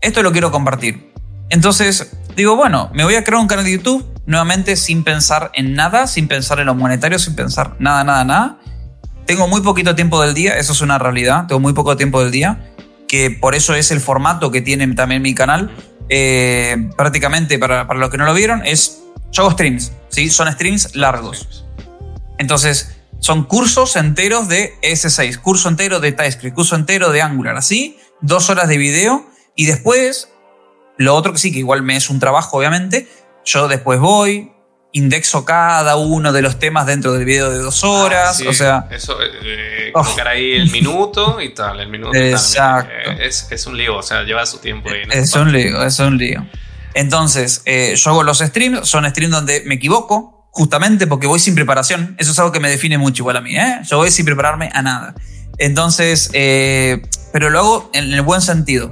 [0.00, 1.12] esto lo quiero compartir.
[1.50, 5.74] Entonces, digo, bueno, me voy a crear un canal de YouTube, nuevamente sin pensar en
[5.74, 8.58] nada, sin pensar en lo monetario, sin pensar nada, nada, nada.
[9.26, 12.30] Tengo muy poquito tiempo del día, eso es una realidad, tengo muy poco tiempo del
[12.30, 12.72] día,
[13.08, 15.70] que por eso es el formato que tiene también mi canal.
[16.08, 20.30] Eh, prácticamente, para, para los que no lo vieron, es, yo hago streams, ¿sí?
[20.30, 21.66] Son streams largos.
[22.38, 27.98] Entonces, son cursos enteros de S6, curso entero de TypeScript, curso entero de Angular, así,
[28.20, 30.30] dos horas de video y después,
[30.96, 33.08] lo otro que sí, que igual me es un trabajo, obviamente,
[33.44, 34.52] yo después voy,
[34.92, 38.88] indexo cada uno de los temas dentro del video de dos horas, ah, o sea...
[38.90, 40.06] Eso, eh, oh.
[40.26, 42.92] ahí el minuto y tal, el minuto Exacto.
[42.92, 45.02] Eh, es, es, un lío, o sea, lleva su tiempo ahí.
[45.10, 46.46] Es un lío, es un lío.
[46.94, 51.54] Entonces, eh, yo hago los streams, son streams donde me equivoco, justamente porque voy sin
[51.54, 52.16] preparación.
[52.18, 53.56] Eso es algo que me define mucho igual a mí.
[53.56, 53.80] ¿eh?
[53.88, 55.14] Yo voy sin prepararme a nada.
[55.58, 57.02] Entonces, eh,
[57.32, 58.90] pero lo hago en el buen sentido.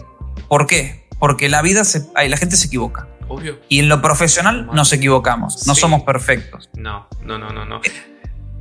[0.49, 1.07] ¿Por qué?
[1.19, 3.09] Porque la vida, se, la gente se equivoca.
[3.29, 3.59] Obvio.
[3.69, 5.67] Y en lo profesional nos equivocamos.
[5.67, 6.69] No somos perfectos.
[6.75, 7.81] No, no, no, no, no.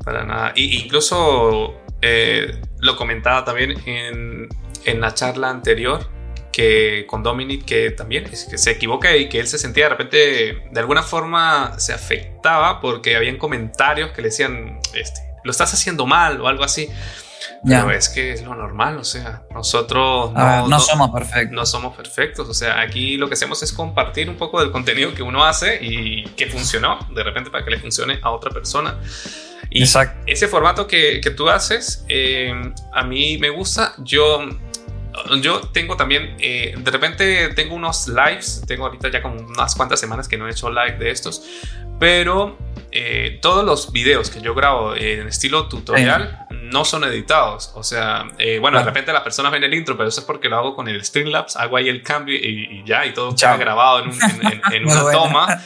[0.04, 0.54] para nada.
[0.56, 4.48] Y, incluso eh, lo comentaba también en,
[4.86, 6.10] en la charla anterior
[6.52, 9.90] que con Dominic que también es que se equivoca y que él se sentía de
[9.90, 15.74] repente de alguna forma se afectaba porque habían comentarios que le decían este, lo estás
[15.74, 16.90] haciendo mal o algo así.
[17.63, 21.52] Pero es que es lo normal, o sea, nosotros no, somos perfectos.
[21.52, 25.13] No somos perfectos, o sea, aquí lo que hacemos es compartir un poco del contenido
[25.13, 29.00] que uno hace y que funcionó de repente para que le funcione a otra persona.
[29.69, 30.21] Y Exacto.
[30.28, 32.54] ese formato que, que tú haces, eh,
[32.93, 33.93] a mí me gusta.
[33.98, 34.48] Yo
[35.41, 40.00] yo tengo también, eh, de repente tengo unos lives, tengo ahorita ya como unas cuantas
[40.00, 41.43] semanas que no he hecho live de estos,
[42.00, 42.58] pero
[42.97, 47.73] eh, todos los videos que yo grabo en estilo tutorial no son editados.
[47.75, 50.47] O sea, eh, bueno, de repente las personas ven el intro, pero eso es porque
[50.47, 54.05] lo hago con el Streamlabs, hago ahí el cambio y, ya, y todo queda grabado
[54.05, 54.12] en,
[54.71, 55.62] en una toma.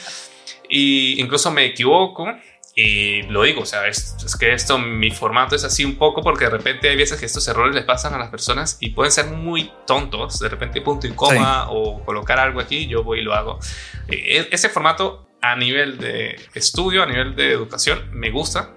[0.67, 2.25] Y incluso me equivoco
[2.73, 6.45] y lo digo, o sea, es, que esto, mi formato es así un poco porque
[6.45, 9.27] de repente hay veces que estos errores les pasan a las personas y pueden ser
[9.27, 10.39] muy tontos.
[10.39, 13.59] De repente punto y coma o colocar algo aquí, yo voy y lo hago.
[14.07, 18.71] E, ese formato a nivel de estudio, a nivel de educación, me gusta.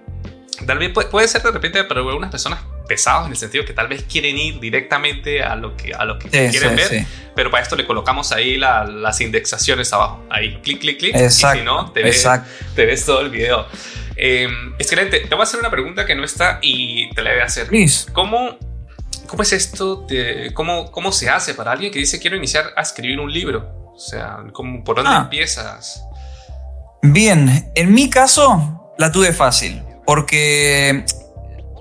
[0.65, 3.87] Tal vez puede, ser de repente para algunas personas pesados en el sentido que tal
[3.87, 7.75] vez quieren ir directamente a lo que, a lo que quieren ver, pero para esto
[7.75, 10.25] le colocamos ahí las indexaciones abajo.
[10.29, 11.15] Ahí, clic, clic, clic.
[11.15, 12.27] y si no, te ves,
[12.75, 13.67] te ves todo el video.
[14.15, 14.47] Eh,
[14.77, 15.21] excelente.
[15.21, 17.67] Te voy a hacer una pregunta que no está y te la voy a hacer.
[18.13, 18.57] ¿Cómo,
[19.27, 20.05] ¿Cómo es esto?
[20.07, 23.91] De, cómo, ¿Cómo se hace para alguien que dice quiero iniciar a escribir un libro?
[23.95, 25.21] O sea, ¿por dónde ah.
[25.23, 26.03] empiezas?
[27.03, 31.03] Bien, en mi caso la tuve fácil, porque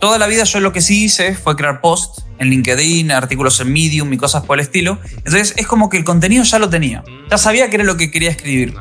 [0.01, 3.73] toda la vida yo lo que sí hice fue crear posts en LinkedIn, artículos en
[3.73, 4.99] Medium y cosas por el estilo.
[5.19, 7.05] Entonces es como que el contenido ya lo tenía.
[7.31, 8.75] Ya sabía que era lo que quería escribir.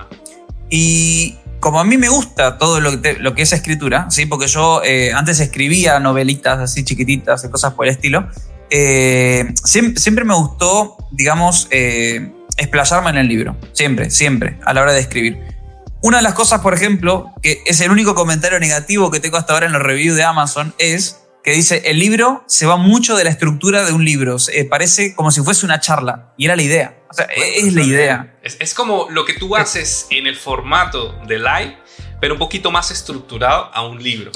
[0.68, 4.26] Y como a mí me gusta todo lo que, es escritura, ¿sí?
[4.26, 8.28] porque yo eh, antes escribía novelitas así chiquititas y cosas por el estilo,
[8.72, 13.58] eh, siempre, me gustó, digamos, eh, en el libro.
[13.74, 15.61] Siempre, siempre, a la hora de escribir.
[16.02, 19.54] Una de las cosas, por ejemplo, que es el único comentario negativo que tengo hasta
[19.54, 23.24] ahora en los reviews de Amazon, es que dice, el libro se va mucho de
[23.24, 24.38] la estructura de un libro,
[24.70, 26.98] parece como si fuese una charla, y era la idea.
[27.10, 28.36] O sea, es la idea.
[28.42, 31.78] Es, como lo que tú haces en el formato de live,
[32.20, 34.32] pero un poquito más estructurado a un libro.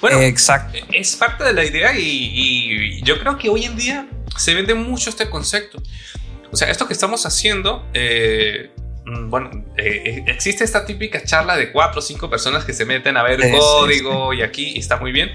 [0.00, 0.78] Bueno, Exacto.
[0.92, 5.10] es parte de la idea y, yo creo que hoy en día se vende mucho
[5.10, 5.82] este concepto.
[6.50, 8.70] O sea, esto que estamos haciendo, eh,
[9.06, 13.22] bueno, eh, existe esta típica charla de cuatro o cinco personas que se meten a
[13.22, 15.30] ver código y aquí y está muy bien,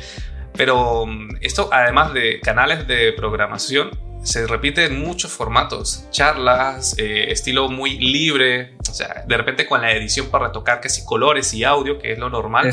[0.57, 3.91] pero mm, esto además de canales de programación,
[4.23, 9.81] se repite en muchos formatos, charlas, eh, estilo muy libre, o sea, de repente con
[9.81, 12.71] la edición para retocar casi colores y audio, que es lo normal,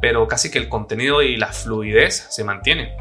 [0.00, 2.96] pero casi que el contenido y la fluidez se mantiene.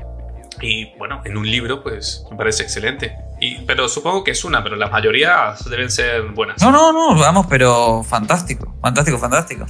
[0.61, 3.15] Y bueno, en un libro pues me parece excelente.
[3.41, 6.61] Y, pero supongo que es una, pero la mayoría deben ser buenas.
[6.61, 9.65] No, no, no, vamos, pero fantástico, fantástico, fantástico.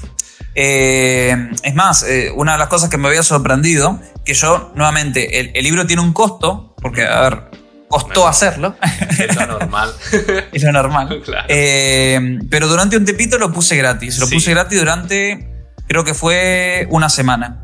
[0.55, 5.39] Eh, es más, eh, una de las cosas que me había sorprendido, que yo, nuevamente,
[5.39, 7.49] el, el libro tiene un costo, porque, a ver,
[7.89, 8.75] costó hacerlo.
[9.19, 9.93] Es lo normal.
[10.53, 11.23] es lo normal.
[11.47, 14.19] Eh, pero durante un tepito lo puse gratis.
[14.19, 17.63] Lo puse gratis durante, creo que fue una semana.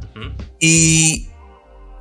[0.60, 1.30] Y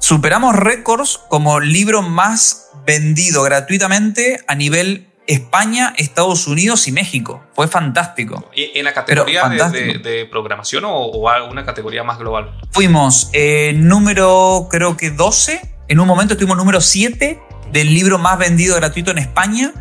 [0.05, 7.43] superamos récords como libro más vendido gratuitamente a nivel España, Estados Unidos y México.
[7.55, 8.51] Fue fantástico.
[8.55, 12.55] ¿Y en la categoría de, programación o, alguna categoría más global?
[12.71, 15.77] Fuimos eh, número, creo que 12.
[15.89, 17.41] En un momento estuvimos número 7
[17.73, 19.73] del libro más vendido gratuito en España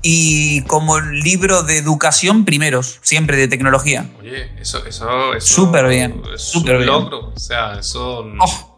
[0.00, 4.06] y como libro de educación primeros, siempre de tecnología.
[4.20, 8.71] Oye, eso, eso, eso súper bien, es un logro, o sea, eso, oh.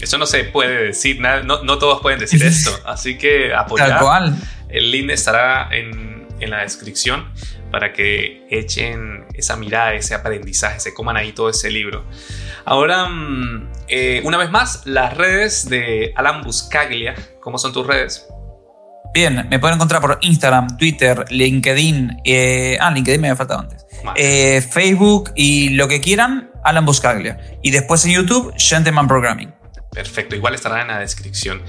[0.00, 3.98] Eso no se puede decir, no, no todos pueden decir esto, así que apoyar.
[4.00, 4.36] Tal
[4.68, 7.32] El link estará en, en la descripción
[7.70, 12.04] para que echen esa mirada, ese aprendizaje, se coman ahí todo ese libro.
[12.64, 17.14] Ahora, mm, eh, una vez más, las redes de Alan Buscaglia.
[17.40, 18.26] ¿Cómo son tus redes?
[19.12, 22.20] Bien, me pueden encontrar por Instagram, Twitter, LinkedIn.
[22.24, 23.84] Eh, ah, LinkedIn me había faltado antes.
[24.14, 27.38] Eh, Facebook y lo que quieran, Alan Buscaglia.
[27.62, 29.52] Y después en YouTube, Gentleman Programming.
[29.92, 31.62] Perfecto, igual estará en la descripción.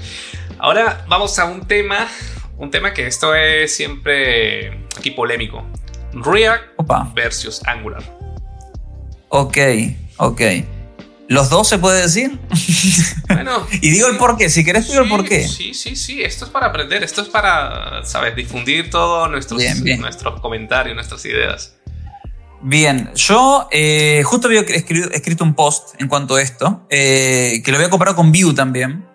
[0.58, 2.08] Ahora vamos a un tema,
[2.56, 5.66] un tema que esto es siempre aquí polémico.
[6.12, 8.02] React versus Angular.
[9.28, 9.58] Ok,
[10.18, 10.42] ok.
[11.28, 12.38] ¿Los dos se puede decir?
[13.28, 13.66] Bueno.
[13.80, 15.48] y digo el por qué, si querés digo el por qué.
[15.48, 18.36] Sí, sí, sí, esto es para aprender, esto es para, ¿sabes?
[18.36, 19.62] Difundir todos nuestros,
[19.98, 21.74] nuestros comentarios, nuestras ideas.
[22.62, 27.78] Bien, yo eh, justo había escrito, un post en cuanto a esto, eh, que lo
[27.78, 29.06] voy a comparar con Vue también.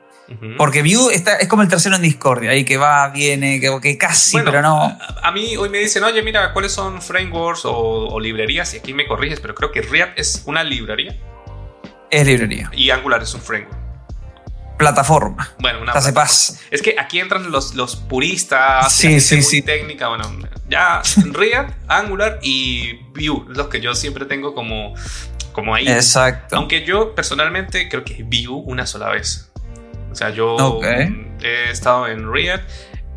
[0.57, 4.37] Porque Vue está, es como el tercero en Discordia, ahí que va, viene, que, casi,
[4.43, 4.97] pero no.
[5.23, 8.73] A, mí hoy me dicen, oye, mira, ¿cuáles son frameworks o, librerías?
[8.73, 11.17] Y aquí me corriges, pero creo que React es una librería.
[12.11, 12.69] Es librería.
[12.73, 13.86] Y Angular es un framework
[14.77, 15.53] plataforma.
[15.59, 16.59] Bueno, una plataforma.
[16.71, 19.61] Es que aquí entran los, los puristas, sí, sí, sí.
[19.61, 20.23] técnica, bueno,
[20.69, 24.93] ya React, Angular y Vue, los que yo siempre tengo como,
[25.51, 25.87] como ahí.
[25.87, 26.55] Exacto.
[26.55, 29.49] Aunque yo personalmente creo que Vue una sola vez.
[30.11, 32.69] O sea, yo he estado en React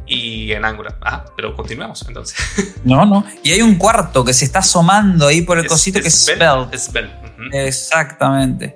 [0.07, 0.99] y en Angular.
[1.03, 2.37] Ah, pero continuamos entonces.
[2.85, 3.27] No, no.
[3.43, 6.67] Y hay un cuarto que se está asomando ahí por el cosito que es Spell.
[6.79, 7.11] Spell.
[7.53, 8.75] Exactamente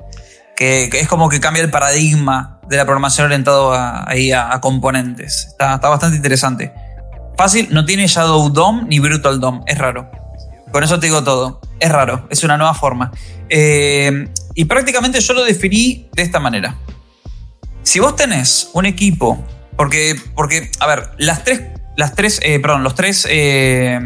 [0.57, 5.49] que, es como que cambia el paradigma de la programación orientado a, ahí a, componentes.
[5.51, 6.73] Está, bastante interesante.
[7.37, 10.11] Fácil, no tiene Shadow DOM ni Brutal DOM, es raro.
[10.71, 11.61] Con eso te digo todo.
[11.81, 13.13] Es raro, es una nueva forma.
[13.49, 16.77] Eh, y prácticamente yo lo definí de esta manera.
[17.83, 19.45] Si vos tenés un equipo,
[19.77, 21.63] porque, porque a ver, las tres,
[21.97, 24.01] las tres, eh, perdón, los tres eh,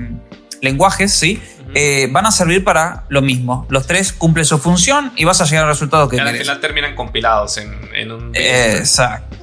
[0.60, 1.40] lenguajes, ¿sí?
[1.74, 3.66] Eh, van a servir para lo mismo.
[3.68, 6.94] Los tres cumplen su función y vas a llegar al resultado que Al final terminan
[6.94, 8.32] compilados en, un.
[8.34, 9.36] Exacto.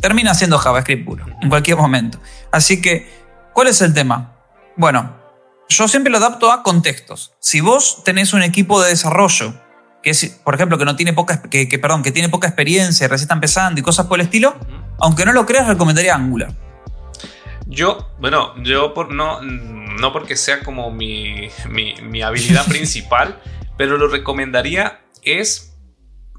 [0.00, 2.18] Termina siendo JavaScript puro, en cualquier momento.
[2.50, 3.08] Así que,
[3.52, 4.36] ¿cuál es el tema?
[4.76, 5.14] Bueno,
[5.68, 7.32] yo siempre lo adapto a contextos.
[7.38, 9.54] Si vos tenés un equipo de desarrollo
[10.02, 13.24] que es, por ejemplo, que no tiene poca, que, perdón, que tiene poca experiencia, recién
[13.24, 14.56] está empezando y cosas por el estilo,
[14.98, 16.54] aunque no lo creas, recomendaría Angular.
[17.70, 19.40] Yo, bueno, yo por no
[20.00, 21.50] no porque sea como mi,
[22.22, 23.40] habilidad principal,
[23.76, 25.76] pero lo recomendaría es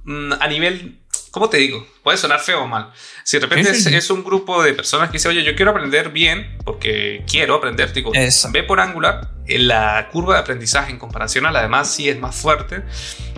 [0.04, 1.88] mm, a nivel, ¿cómo te digo?
[2.04, 2.92] Puede sonar feo o mal.
[3.24, 6.58] Si de repente es, un grupo de personas que dice, oye, yo quiero aprender bien,
[6.66, 8.12] porque quiero aprender, digo,
[8.52, 12.36] ve por Angular, la curva de aprendizaje en comparación a la demás sí es más
[12.36, 12.84] fuerte,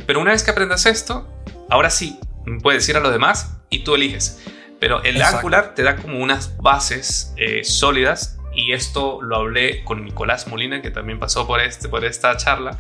[0.08, 1.30] pero una vez que aprendas esto,
[1.70, 2.20] ahora sí,
[2.62, 4.40] puedes ir a lo demás y tú eliges.
[4.84, 10.04] Pero el Angular te da como unas bases eh, sólidas y esto lo hablé con
[10.04, 12.78] Nicolás Molina, que también pasó por, este, por esta charla,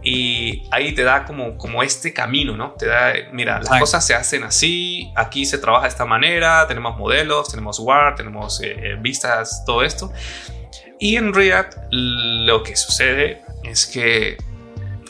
[0.00, 2.74] y ahí te da como, como este camino, ¿no?
[2.78, 6.96] Te da, mira, las cosas se hacen así, aquí se trabaja de esta manera, tenemos
[6.96, 10.12] modelos, tenemos WAR, tenemos eh, eh, vistas, todo esto.
[11.00, 14.36] Y en React lo que sucede es que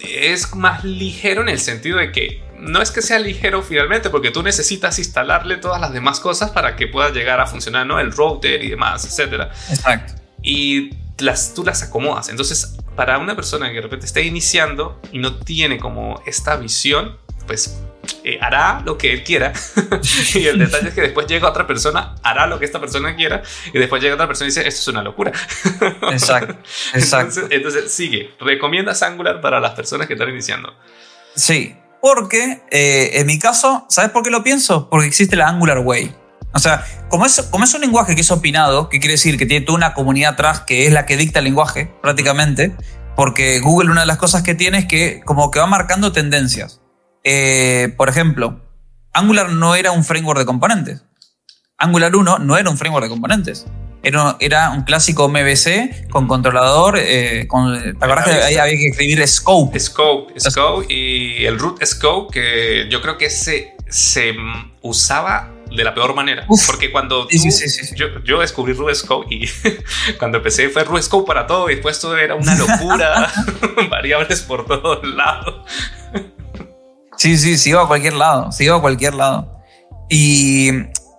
[0.03, 4.31] es más ligero en el sentido de que no es que sea ligero finalmente, porque
[4.31, 7.99] tú necesitas instalarle todas las demás cosas para que pueda llegar a funcionar, ¿no?
[7.99, 9.51] El router y demás, etcétera.
[9.71, 10.15] Exacto.
[10.43, 12.29] Y las, tú las acomodas.
[12.29, 17.17] Entonces, para una persona que de repente esté iniciando y no tiene como esta visión,
[17.47, 17.81] pues
[18.25, 19.53] eh, hará lo que él quiera.
[20.35, 23.43] y el detalle es que después llega otra persona, hará lo que esta persona quiera,
[23.73, 25.33] y después llega otra persona y dice, esto es una locura.
[26.13, 26.57] exacto,
[26.95, 27.41] exacto.
[27.41, 28.35] Entonces, entonces, sigue.
[28.41, 30.75] ¿Recomiendas Angular para las personas que están iniciando?
[31.35, 34.89] Sí, porque eh, en mi caso, ¿sabes por qué lo pienso?
[34.89, 36.15] Porque existe la Angular Way.
[36.53, 39.47] O sea, como es, como es un lenguaje que es opinado, que quiere decir que
[39.47, 42.75] tiene toda una comunidad atrás que es la que dicta el lenguaje, prácticamente,
[43.15, 46.81] porque Google una de las cosas que tiene es que como que va marcando tendencias.
[47.23, 48.63] Eh, por ejemplo,
[49.13, 51.05] Angular no era un framework de componentes.
[51.81, 53.67] Angular 1 no era un framework de componentes.
[54.03, 56.99] Era, un clásico MVC con controlador.
[56.99, 59.79] Eh, con, ¿Te acuerdas que ahí había que escribir scope?
[59.79, 64.35] Scope, scope y el root scope, que yo creo que se, se
[64.83, 66.47] usaba de la peor manera.
[66.67, 67.29] porque cuando
[68.25, 69.49] yo, descubrí root scope y
[70.19, 73.31] cuando empecé fue root scope para todo y después todo era una locura,
[73.91, 75.67] variables por todos lados.
[77.17, 79.61] sí, sí, sí iba a cualquier lado, sí iba a cualquier lado.
[80.09, 80.71] Y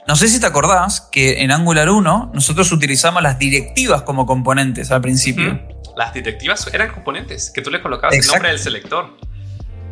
[0.08, 4.92] no sé si te acordás que en Angular 1 nosotros utilizamos las directivas como componentes
[4.92, 5.62] al principio.
[5.96, 9.18] Las directivas eran componentes, que tú le colocabas el nombre del selector.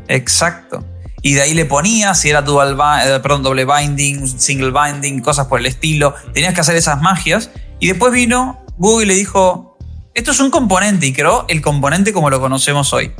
[0.07, 0.83] Exacto.
[1.21, 5.47] Y de ahí le ponías si era dual, eh, perdón, doble binding, single binding, cosas
[5.47, 6.15] por el estilo.
[6.33, 7.51] Tenías que hacer esas magias.
[7.79, 9.77] Y después vino Google y le dijo,
[10.13, 13.13] esto es un componente y creó el componente como lo conocemos hoy.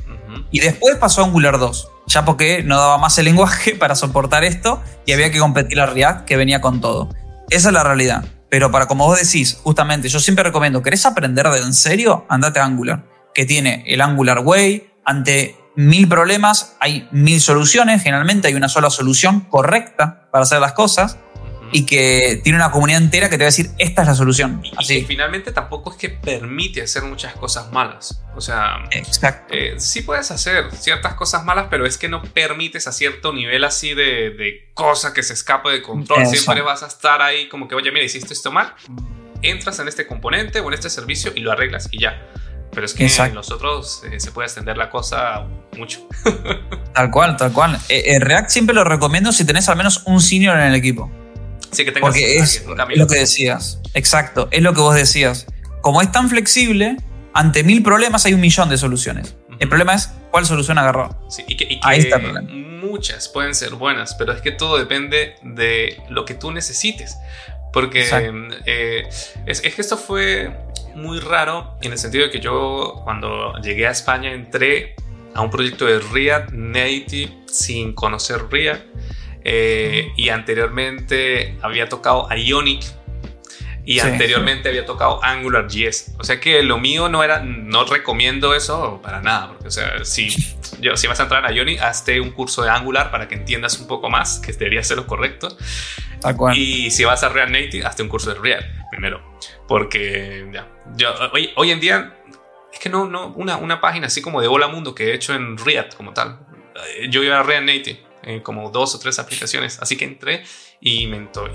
[0.51, 4.43] Y después pasó a Angular 2 ya porque no daba más el lenguaje para soportar
[4.43, 7.09] esto y había que competir a React que venía con todo.
[7.49, 8.25] Esa es la realidad.
[8.49, 12.25] Pero para como vos decís, justamente, yo siempre recomiendo, ¿querés aprender de en serio?
[12.29, 18.47] Andate a Angular, que tiene el Angular Way, ante mil problemas hay mil soluciones, generalmente
[18.47, 21.17] hay una sola solución correcta para hacer las cosas
[21.71, 24.61] y que tiene una comunidad entera que te va a decir, esta es la solución.
[24.63, 25.05] Y, Así.
[25.05, 28.23] finalmente tampoco es que permite hacer muchas cosas malas.
[28.35, 29.53] O sea, Exacto.
[29.53, 33.63] Eh, sí puedes hacer ciertas cosas malas, pero es que no permites a cierto nivel
[33.63, 36.25] así de, de cosa que se escape de control.
[36.25, 38.73] Siempre vas a estar ahí como que, oye, mira, hiciste esto mal.
[39.41, 42.21] Entras en este componente o en este servicio y lo arreglas y ya.
[42.71, 45.45] Pero es que en los otros eh, se puede extender la cosa
[45.75, 46.07] mucho.
[46.93, 47.79] tal cual, tal cual.
[47.89, 51.11] Eh, React siempre lo recomiendo si tenés al menos un senior en el equipo.
[51.71, 52.65] Sí, que tengas Porque es,
[52.95, 53.79] lo que decías.
[53.93, 55.45] Exacto, es lo que vos decías.
[55.81, 56.97] Como es tan flexible,
[57.33, 59.35] ante mil problemas hay un millón de soluciones.
[59.59, 61.17] El problema es cuál solución agarrar.
[61.29, 62.49] Sí, y que, Ahí está el problema.
[62.51, 67.17] Muchas pueden ser buenas, pero es que todo depende de lo que tú necesites.
[67.71, 68.07] Porque
[68.65, 69.03] eh,
[69.45, 70.57] es, es, que esto fue
[70.95, 74.95] muy raro en el sentido de que yo cuando llegué a España entré
[75.35, 78.83] a un proyecto de React Native sin conocer React
[79.43, 82.83] eh, y anteriormente había tocado Ionic
[83.89, 86.15] y anteriormente había tocado AngularJS.
[86.19, 90.05] O sea que lo mío no era, no recomiendo eso para nada, porque o sea,
[90.05, 90.29] si,
[90.79, 93.79] yo, si vas a entrar a Ionic, hazte un curso de Angular para que entiendas
[93.79, 95.57] un poco más, que debería ser lo correcto.
[96.53, 99.23] Y si vas a React Native, hazte un curso de React primero.
[99.67, 102.13] Porque ya, yo, hoy, hoy en día
[102.71, 105.33] es que no, no, una, una página así como de Hola Mundo que he hecho
[105.33, 106.37] en React como tal.
[107.09, 109.79] Yo iba a React Native, en como dos o tres aplicaciones.
[109.79, 110.43] Así que entré
[110.81, 111.05] y,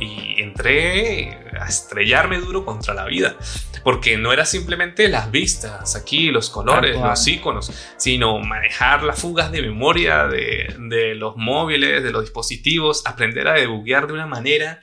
[0.00, 3.36] y entré a estrellarme duro contra la vida.
[3.82, 9.52] Porque no era simplemente las vistas, aquí los colores, los iconos, sino manejar las fugas
[9.52, 14.80] de memoria de, de los móviles, de los dispositivos, aprender a debuguear de una manera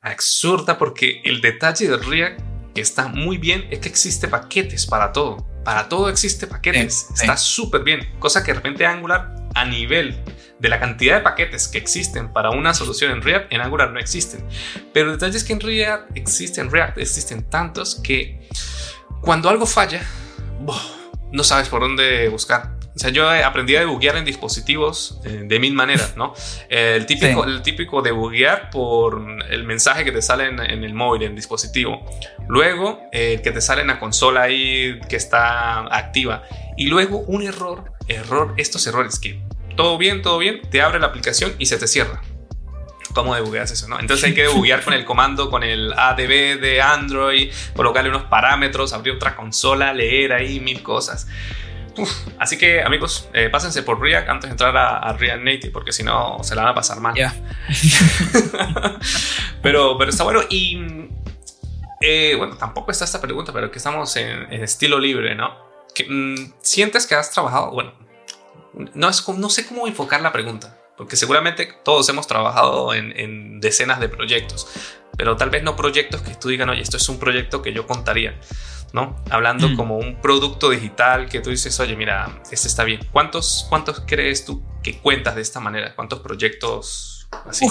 [0.00, 2.40] absurda porque el detalle de React
[2.74, 5.51] que está muy bien es que existe paquetes para todo.
[5.64, 7.08] Para todo existe paquetes.
[7.14, 8.12] está súper bien.
[8.18, 10.22] Cosa que de repente Angular a nivel
[10.58, 13.98] de la cantidad de paquetes que existen para una solución en React, en Angular no
[13.98, 14.46] existen.
[14.92, 18.48] Pero el detalle es que en React existen, React existen tantos que
[19.20, 20.02] cuando algo falla,
[21.32, 22.81] no sabes por dónde buscar.
[22.94, 26.34] O sea, yo aprendí a debuguear en dispositivos eh, de mil maneras, ¿no?
[26.68, 31.30] El típico, el típico debuguear por el mensaje que te sale en, el móvil, en
[31.30, 32.04] el dispositivo.
[32.48, 36.42] Luego, el que te sale en la consola ahí que está activa.
[36.76, 39.40] Y luego un error, error, estos errores que
[39.74, 42.20] todo bien, todo bien, te abre la aplicación y se te cierra.
[43.14, 43.88] ¿Cómo debugueas eso?
[43.88, 44.00] ¿no?
[44.00, 48.92] Entonces hay que debuguear con el comando, con el ADB de Android, colocarle unos parámetros,
[48.92, 51.26] abrir otra consola, leer ahí mil cosas
[52.38, 56.02] así que amigos, eh, pásense por React antes de entrar a, React Native, porque si
[56.02, 57.14] no se la van a pasar mal.
[59.62, 60.40] pero, pero está bueno.
[60.48, 61.08] Y
[62.00, 65.56] eh, bueno, tampoco está esta pregunta, pero que estamos en, estilo libre, ¿no?
[65.94, 67.70] Que, mm, ¿Sientes que has trabajado?
[67.70, 67.92] Bueno,
[68.94, 73.60] no, es, no sé cómo enfocar la pregunta, porque seguramente todos hemos trabajado en, en
[73.60, 74.66] decenas de proyectos,
[75.16, 77.86] pero tal vez no proyectos que tú digas, oye, esto es un proyecto que yo
[77.86, 78.38] contaría.
[78.92, 79.16] ¿no?
[79.30, 79.76] Hablando mm.
[79.76, 83.00] como un producto digital que tú dices, oye, mira, este está bien.
[83.10, 85.94] ¿Cuántos, cuántos crees tú que cuentas de esta manera?
[85.94, 87.66] ¿Cuántos proyectos así?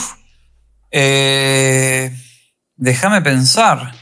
[0.90, 2.12] Eh,
[2.76, 3.94] déjame pensar.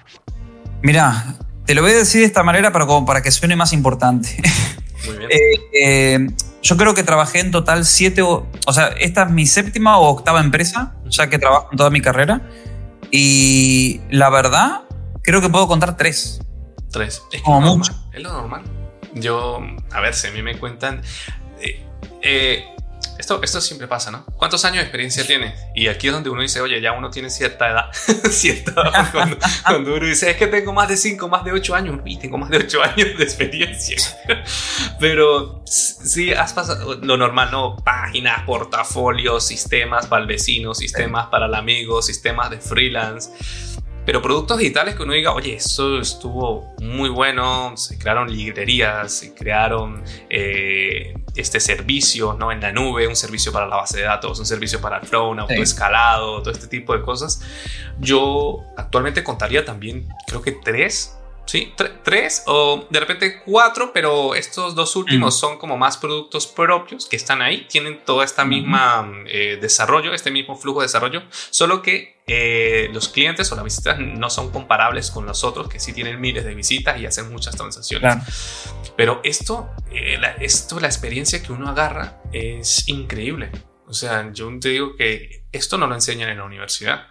[0.81, 3.73] Mira, te lo voy a decir de esta manera para, como para que suene más
[3.73, 4.41] importante.
[5.05, 5.29] Muy bien.
[5.39, 6.27] Eh, eh,
[6.61, 10.09] yo creo que trabajé en total siete, o, o sea, esta es mi séptima o
[10.09, 12.41] octava empresa, ya que trabajo en toda mi carrera.
[13.11, 14.81] Y la verdad,
[15.23, 16.41] creo que puedo contar tres.
[16.91, 17.23] Tres.
[17.31, 17.93] Es como mucho.
[18.13, 18.63] Es lo normal.
[19.13, 19.59] Yo,
[19.91, 21.01] a ver, si a mí me cuentan.
[21.61, 21.83] Eh,
[22.21, 22.65] eh,
[23.19, 24.25] esto, esto siempre pasa, ¿no?
[24.37, 25.53] ¿Cuántos años de experiencia tienes?
[25.75, 27.91] Y aquí es donde uno dice, oye, ya uno tiene cierta edad.
[28.31, 29.37] cierta edad.
[29.65, 31.99] Cuando, uno dice, es que tengo más de 5, más de 8 años.
[32.05, 33.97] Y tengo más de 8 años de experiencia.
[35.01, 37.75] Pero sí, has pasado lo normal, ¿no?
[37.75, 43.31] Páginas, portafolios, sistemas para el vecino, sistemas para el amigo, sistemas de freelance
[44.09, 49.35] pero productos digitales que uno diga, oye, eso estuvo muy bueno, se crearon librerías, se
[49.35, 52.51] crearon eh, este servicio ¿no?
[52.51, 55.29] en la nube, un servicio para la base de datos, un servicio para el flow,
[55.29, 57.41] un autoescalado, todo este tipo de cosas.
[57.99, 61.18] Yo actualmente contaría también, creo que tres
[61.49, 61.73] Sí,
[62.03, 67.15] tres o de repente cuatro, pero estos dos últimos son como más productos propios que
[67.15, 72.21] están ahí, tienen toda esta misma eh, desarrollo, este mismo flujo de desarrollo, solo que
[72.27, 76.21] eh, los clientes o las visitas no son comparables con los otros que sí tienen
[76.21, 78.17] miles de visitas y hacen muchas transacciones.
[78.95, 83.49] Pero esto, eh, la, esto, la experiencia que uno agarra es increíble.
[83.87, 87.07] O sea, yo te digo que esto no lo enseñan en la universidad.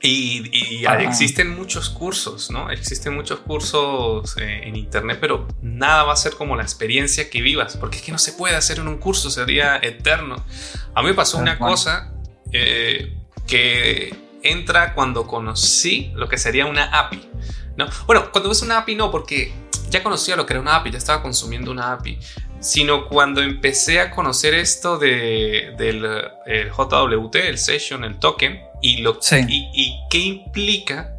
[0.00, 2.70] Y, existen muchos cursos, ¿no?
[2.70, 7.42] Existen muchos cursos eh, en internet, pero nada va a ser como la experiencia que
[7.42, 10.44] vivas, porque es que no se puede hacer en un curso, sería eterno.
[10.94, 12.12] A mí me pasó una cosa
[12.52, 17.28] eh, que entra cuando conocí lo que sería una API,
[17.76, 17.88] ¿no?
[18.06, 19.52] Bueno, cuando ves una API no, porque
[19.88, 22.18] ya conocía lo que era una API, ya estaba consumiendo una API,
[22.60, 26.02] sino cuando empecé a conocer esto de, del
[26.70, 29.18] JWT, el session, el token, y, lo,
[29.48, 31.14] y, qué implica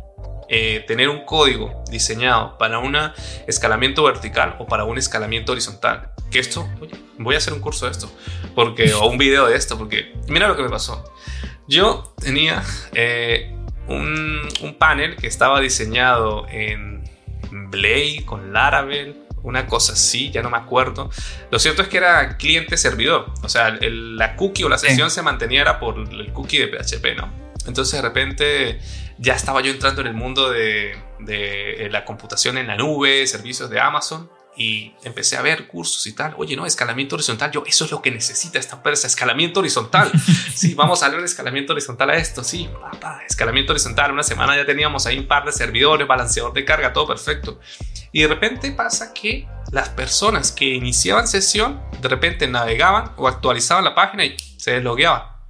[0.47, 2.97] eh, tener un código diseñado para un
[3.47, 6.11] escalamiento vertical o para un escalamiento horizontal.
[6.31, 8.11] Que esto, oye, voy a hacer un curso de esto,
[8.55, 11.03] porque, o un video de esto, porque mira lo que me pasó.
[11.67, 12.63] Yo tenía
[12.93, 13.55] eh,
[13.87, 16.98] un, un, panel que estaba diseñado en
[17.51, 21.09] Blade con Laravel, una cosa así, ya no me acuerdo.
[21.51, 25.61] Lo cierto es que era cliente-servidor, o sea, la cookie o la sesión se mantenía
[25.61, 27.31] era por el cookie de PHP, ¿no?
[27.65, 28.79] Entonces de repente
[29.17, 33.69] ya estaba yo entrando en el mundo de, de la computación en la nube, servicios
[33.69, 34.29] de Amazon
[34.59, 36.33] y empecé a ver cursos y tal.
[36.37, 37.49] Oye, no, escalamiento horizontal.
[37.49, 40.11] Yo, eso es lo que necesita esta empresa, escalamiento horizontal.
[40.59, 42.43] Sí, vamos a hablar de escalamiento horizontal a esto.
[42.43, 44.11] Sí, papá, escalamiento horizontal.
[44.11, 47.61] Una semana ya teníamos ahí un par de servidores, balanceador de carga, todo perfecto.
[48.11, 53.85] Y de repente pasa que las personas que iniciaban sesión, de repente navegaban o actualizaban
[53.85, 55.47] la página y se deslogueaba.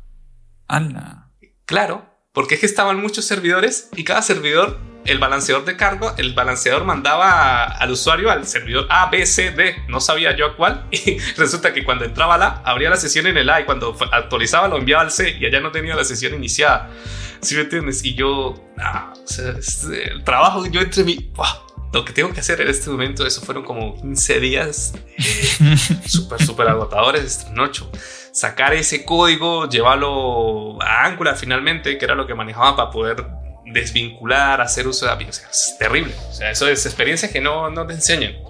[0.67, 1.31] ¡Hala!
[1.65, 6.33] Claro, porque es que estaban muchos servidores y cada servidor, el balanceador de carga, el
[6.33, 9.75] balanceador mandaba al usuario al servidor A, B, C, D.
[9.87, 10.85] No sabía yo a cuál.
[10.91, 14.67] Y resulta que cuando entraba la, abría la sesión en el A y cuando actualizaba
[14.67, 16.89] lo enviaba al C y allá no tenía la sesión iniciada.
[17.41, 18.03] ¿Sí me entiendes?
[18.03, 19.53] Y yo, ah, o sea,
[20.11, 21.31] el trabajo, yo entre mi
[21.91, 26.41] lo que tengo que hacer en este momento, eso fueron como 15 días eh, súper,
[26.43, 27.85] súper agotadores de noche.
[28.31, 33.25] Sacar ese código, llevarlo a Angular finalmente, que era lo que manejaba para poder
[33.73, 35.25] desvincular, hacer uso de API.
[35.25, 36.13] O sea, es terrible.
[36.29, 38.33] O sea, eso es experiencia que no, no te enseñan.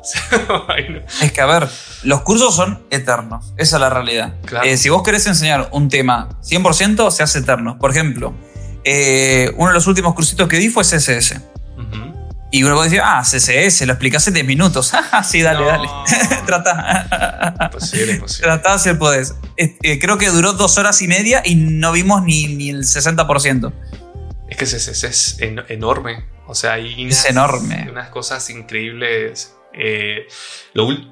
[1.21, 1.67] Es que, a ver,
[2.03, 3.53] los cursos son eternos.
[3.57, 4.33] Esa es la realidad.
[4.63, 7.77] Eh, si vos querés enseñar un tema 100%, se hace eterno.
[7.77, 8.33] Por ejemplo,
[8.83, 11.41] eh, uno de los últimos cursitos que di fue CSS.
[12.51, 14.91] Y uno puede decir, ah, CSS, lo explicás en 10 minutos.
[15.23, 15.87] sí, dale, dale.
[16.47, 17.57] Trata.
[17.65, 18.47] Imposible, imposible.
[18.47, 19.35] Tratá si podés.
[19.55, 23.71] Eh, creo que duró dos horas y media y no vimos ni, ni el 60%.
[24.49, 26.25] Es que CSS es enorme.
[26.47, 27.87] O sea, hay es enorme.
[27.89, 29.55] unas cosas increíbles.
[29.73, 30.27] Eh,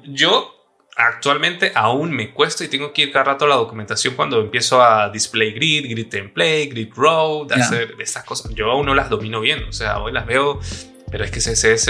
[0.04, 0.54] yo
[0.96, 4.82] actualmente aún me cuesta y tengo que ir cada rato a la documentación cuando empiezo
[4.82, 8.52] a display grid, grid template, grid row, de hacer estas cosas.
[8.54, 9.62] Yo aún no las domino bien.
[9.64, 10.60] O sea, hoy las veo
[11.10, 11.88] pero es que CSS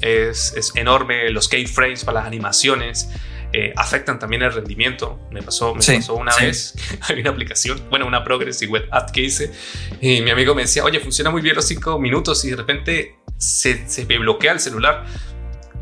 [0.00, 3.08] es, es enorme, los keyframes para las animaciones
[3.52, 5.20] eh, afectan también el rendimiento.
[5.30, 6.74] Me pasó, me pasó una vez,
[7.08, 9.52] hay una aplicación, bueno, una Progressive Web App que hice,
[10.00, 13.16] y mi amigo me decía, oye, funciona muy bien los 5 minutos y de repente
[13.36, 15.06] se, se me bloquea el celular.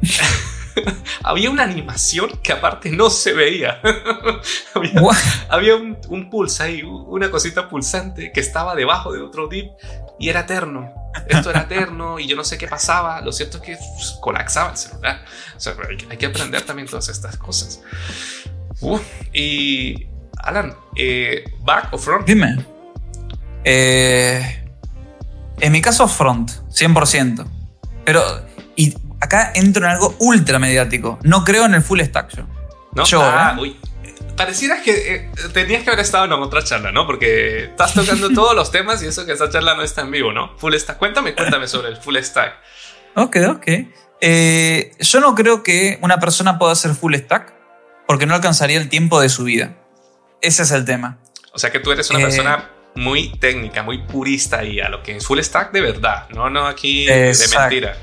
[1.22, 3.80] había una animación que aparte no se veía.
[5.48, 9.66] había, un, un pulse ahí, una cosita pulsante que estaba debajo de otro div
[10.18, 10.92] y era eterno.
[11.28, 13.20] Esto era eterno y yo no sé qué pasaba.
[13.20, 15.24] Lo cierto es que pues, colapsaba el celular.
[15.56, 15.74] O sea,
[16.10, 17.80] hay, que aprender también todas estas cosas.
[19.32, 20.06] y
[20.38, 22.26] Alan, eh, ¿back o front?
[22.26, 22.64] Dime.
[23.64, 24.64] Eh,
[25.60, 27.46] en mi caso, front, 100%.
[28.04, 28.22] Pero
[28.76, 31.18] y acá entro en algo ultra mediático.
[31.22, 32.46] No creo en el full stack yo.
[32.92, 33.04] ¿No?
[33.04, 33.76] Yo, ah, ¿eh?
[34.36, 37.06] Pareciera que eh, tenías que haber estado en otra charla, ¿no?
[37.06, 40.32] Porque estás tocando todos los temas y eso que esta charla no está en vivo,
[40.32, 40.56] ¿no?
[40.58, 40.98] Full stack.
[40.98, 42.54] Cuéntame, cuéntame sobre el full stack.
[43.14, 43.66] Ok, ok.
[44.20, 47.54] Eh, yo no creo que una persona pueda hacer full stack
[48.06, 49.76] porque no alcanzaría el tiempo de su vida.
[50.42, 51.18] Ese es el tema.
[51.52, 55.16] O sea que tú eres una persona muy técnica, muy purista y a lo que
[55.16, 57.96] es full stack de verdad, no, no aquí de mentira.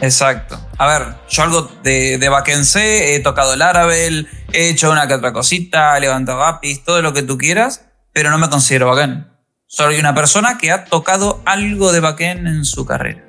[0.00, 0.58] Exacto.
[0.78, 5.08] A ver, yo algo de, de backend C, he tocado el Laravel, he hecho una
[5.08, 8.88] que otra cosita, he levantado APIs, todo lo que tú quieras, pero no me considero
[8.88, 9.26] backend.
[9.66, 13.24] Soy una persona que ha tocado algo de backend en su carrera.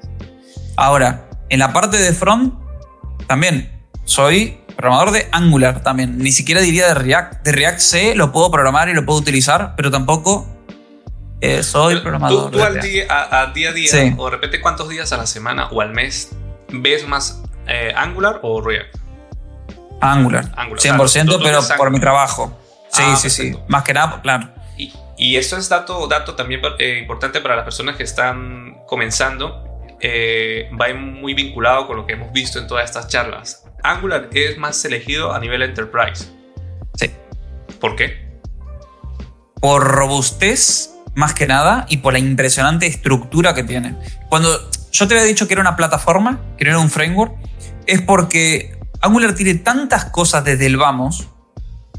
[0.75, 2.53] Ahora, en la parte de front,
[3.27, 6.17] también soy programador de Angular también.
[6.19, 7.43] Ni siquiera diría de React.
[7.43, 10.47] De React C lo puedo programar y lo puedo utilizar, pero tampoco
[11.41, 12.51] eh, soy programador.
[12.51, 15.67] ¿Tú, al día, a, día, a día, o de repente cuántos días a la semana
[15.69, 16.29] o al mes
[16.69, 18.97] ¿Ves más eh, Angular o React?
[20.01, 20.45] Angular.
[20.55, 22.57] 100%, pero por mi trabajo.
[22.89, 23.53] Sí, ah, sí, sí.
[23.67, 24.49] Más que nada, claro.
[24.77, 29.63] Y, y esto es dato, dato también eh, importante para las personas que están comenzando.
[29.99, 33.65] Eh, va muy vinculado con lo que hemos visto en todas estas charlas.
[33.83, 36.25] Angular es más elegido a nivel enterprise.
[36.95, 37.11] Sí.
[37.79, 38.27] ¿Por qué?
[39.59, 43.95] Por robustez, más que nada, y por la impresionante estructura que tiene.
[44.29, 47.35] Cuando yo te había dicho que era una plataforma, que no era un framework,
[47.85, 51.27] es porque Angular tiene tantas cosas desde el vamos,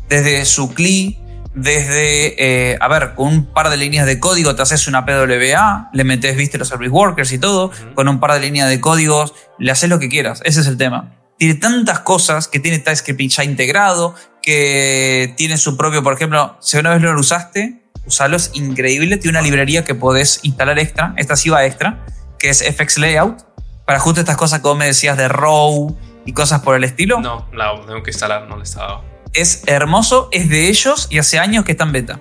[0.09, 1.17] desde su CLI,
[1.55, 5.91] desde, eh, a ver, con un par de líneas de código te haces una PWA,
[5.93, 9.33] le metes, viste, los service workers y todo, con un par de líneas de códigos,
[9.59, 11.15] le haces lo que quieras, ese es el tema.
[11.39, 16.79] Tiene tantas cosas que tiene TypeScript ya integrado, que tiene su propio, por ejemplo, si
[16.79, 21.37] una vez lo usaste, usalo, es increíble, tiene una librería que podés instalar extra, esta
[21.37, 22.05] sí va extra,
[22.39, 23.45] que es FX Layout,
[23.85, 27.21] para justo estas cosas como me decías de Row y cosas por el estilo.
[27.21, 29.03] No, la tengo que instalar, no la estaba.
[29.33, 32.21] Es hermoso, es de ellos y hace años que está en beta.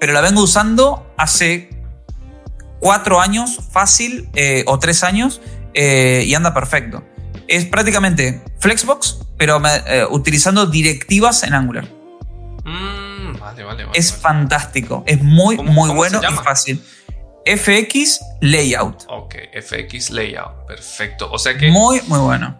[0.00, 1.70] Pero la vengo usando hace
[2.78, 5.40] cuatro años, fácil, eh, o tres años,
[5.74, 7.04] eh, y anda perfecto.
[7.48, 11.88] Es prácticamente Flexbox, pero eh, utilizando directivas en Angular.
[12.64, 16.82] Mm, vale, vale, vale, es fantástico, es muy, muy bueno y fácil.
[17.44, 19.04] FX Layout.
[19.08, 21.30] Ok, FX Layout, perfecto.
[21.30, 21.70] O sea que.
[21.70, 22.58] Muy, muy bueno.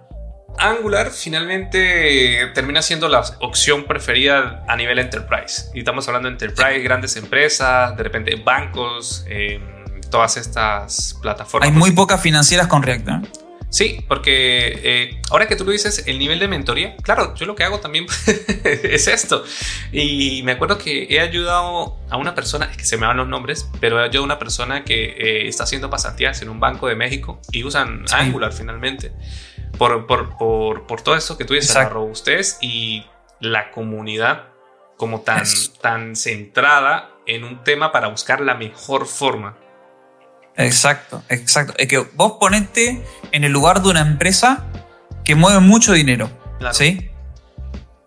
[0.59, 5.67] Angular finalmente termina siendo la opción preferida a nivel enterprise.
[5.73, 11.69] Y estamos hablando de enterprise, grandes empresas, de repente bancos, em, todas estas plataformas.
[11.69, 13.09] Hay muy pocas financieras con React.
[13.09, 13.21] ¿eh?
[13.71, 17.55] Sí, porque eh, ahora que tú lo dices, el nivel de mentoría, claro, yo lo
[17.55, 18.07] que hago también
[18.65, 19.45] es esto.
[19.93, 23.29] Y me acuerdo que he ayudado a una persona, es que se me van los
[23.29, 26.89] nombres, pero he ayudado a una persona que eh, está haciendo pasantías en un banco
[26.89, 29.13] de México y usan Angular finalmente.
[29.77, 33.05] Por, por, por, por, todo eso que tú dices, la robustez y
[33.39, 34.49] la comunidad
[34.97, 35.45] como tan,
[35.81, 39.57] tan centrada en un tema para buscar la mejor forma
[40.59, 41.75] Exacto, exacto.
[41.79, 44.67] Es que vos ponete en el lugar de una empresa
[45.25, 46.31] que mueve mucho dinero.
[46.73, 47.11] ¿Sí?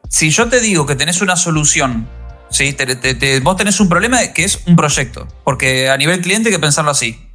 [0.09, 2.09] Si yo te digo que tenés una solución,
[2.49, 2.75] ¿sí?
[3.41, 5.27] vos tenés un problema que es un proyecto.
[5.45, 7.25] Porque a nivel cliente hay que pensarlo así.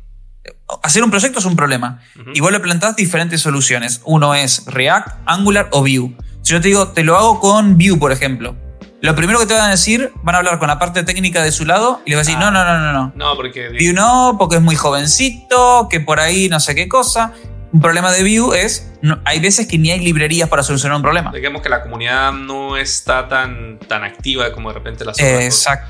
[0.83, 2.03] Hacer un proyecto es un problema.
[2.35, 4.03] Y vos le plantás diferentes soluciones.
[4.05, 6.15] Uno es React, Angular o Vue.
[6.43, 8.55] Si yo te digo, te lo hago con Vue, por ejemplo.
[9.03, 11.53] Lo primero que te van a decir, van a hablar con la parte técnica de
[11.53, 13.13] su lado y le van a decir, no, no, no, no, no.
[13.15, 13.69] No, porque...
[13.69, 17.33] Vue no, porque es muy jovencito, que por ahí no sé qué cosa.
[17.73, 18.91] Un problema de Vue es,
[19.25, 21.31] hay veces que ni hay librerías para solucionar un problema.
[21.31, 25.87] Digamos que la comunidad no está tan, tan activa como de repente la Exacto.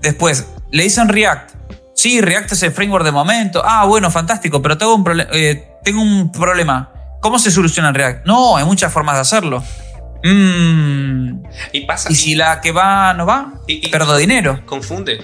[0.00, 1.52] Después, le dicen React.
[1.94, 3.62] Sí, React es el framework de momento.
[3.64, 6.90] Ah, bueno, fantástico, pero tengo un, eh, tengo un problema.
[7.20, 8.26] ¿Cómo se soluciona React?
[8.26, 9.62] No, hay muchas formas de hacerlo.
[10.24, 11.42] Mm.
[11.72, 12.10] Y pasa.
[12.10, 14.62] Y si la que va no va, y, perdo dinero.
[14.64, 15.22] Confunde.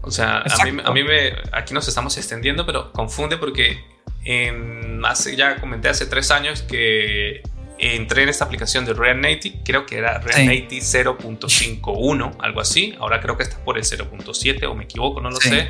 [0.00, 1.34] O sea, a mí, a mí, me.
[1.52, 3.84] Aquí nos estamos extendiendo, pero confunde porque
[4.24, 7.42] en, hace, ya comenté hace tres años que
[7.78, 12.94] entré en esta aplicación de React Native, creo que era React Native 0.51, algo así.
[12.98, 15.68] Ahora creo que está por el 0.7 o me equivoco, no lo sé.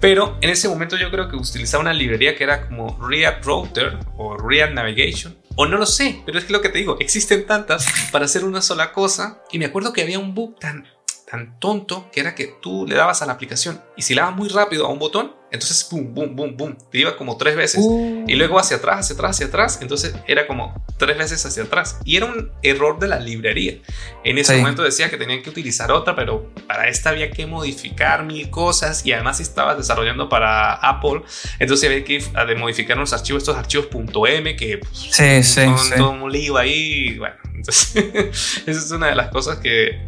[0.00, 3.98] Pero en ese momento yo creo que utilizaba una librería que era como React Router
[4.16, 7.44] o React Navigation o no lo sé, pero es que lo que te digo, existen
[7.44, 9.42] tantas para hacer una sola cosa.
[9.50, 10.86] Y me acuerdo que había un bug tan,
[11.30, 14.36] tan tonto que era que tú le dabas a la aplicación y si le dabas
[14.36, 16.78] muy rápido a un botón, entonces, boom, boom, boom, boom.
[16.90, 17.80] Te iba como tres veces.
[17.82, 18.24] Uh.
[18.26, 19.78] Y luego hacia atrás, hacia atrás, hacia atrás.
[19.80, 21.98] Entonces era como tres veces hacia atrás.
[22.04, 23.78] Y era un error de la librería.
[24.24, 28.24] En ese momento decía que tenían que utilizar otra, pero para esta había que modificar
[28.24, 29.06] mil cosas.
[29.06, 31.22] Y además estaba desarrollando para Apple.
[31.58, 32.22] Entonces había que
[32.56, 37.16] modificar unos archivos, estos archivos .m, que pues, son todo un lío ahí.
[37.18, 37.96] Bueno, entonces
[38.66, 40.04] esa es una de las cosas que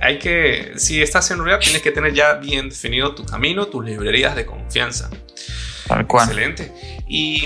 [0.00, 3.84] hay, que, si estás en React, tienes que tener ya bien definido tu camino, tus
[3.84, 5.10] librerías de confianza.
[5.86, 6.28] Tal cual.
[6.28, 6.72] Excelente.
[7.06, 7.42] Y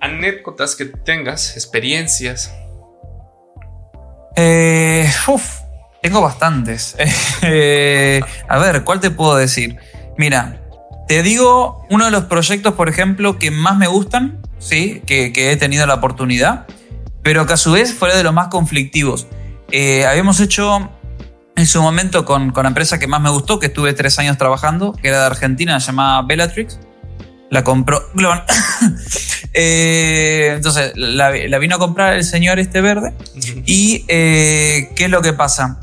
[0.00, 2.52] anécdotas que tengas, experiencias.
[4.36, 5.08] Eh,
[6.02, 6.96] tengo bastantes.
[7.42, 9.78] Eh, a ver, ¿cuál te puedo decir?
[10.18, 10.60] Mira,
[11.08, 15.02] te digo uno de los proyectos, por ejemplo, que más me gustan, ¿sí?
[15.06, 16.66] que, he tenido la oportunidad,
[17.22, 19.26] pero que a su vez fue de los más conflictivos.
[19.72, 20.90] Eh, habíamos hecho
[21.60, 24.38] en su momento con, con, la empresa que más me gustó, que estuve tres años
[24.38, 26.80] trabajando, que era de Argentina, se llamaba Bellatrix.
[27.50, 28.00] La compró
[29.52, 33.14] eh, entonces, la, vino a comprar el señor este verde.
[33.66, 35.80] Y, eh, ¿qué es lo que pasa?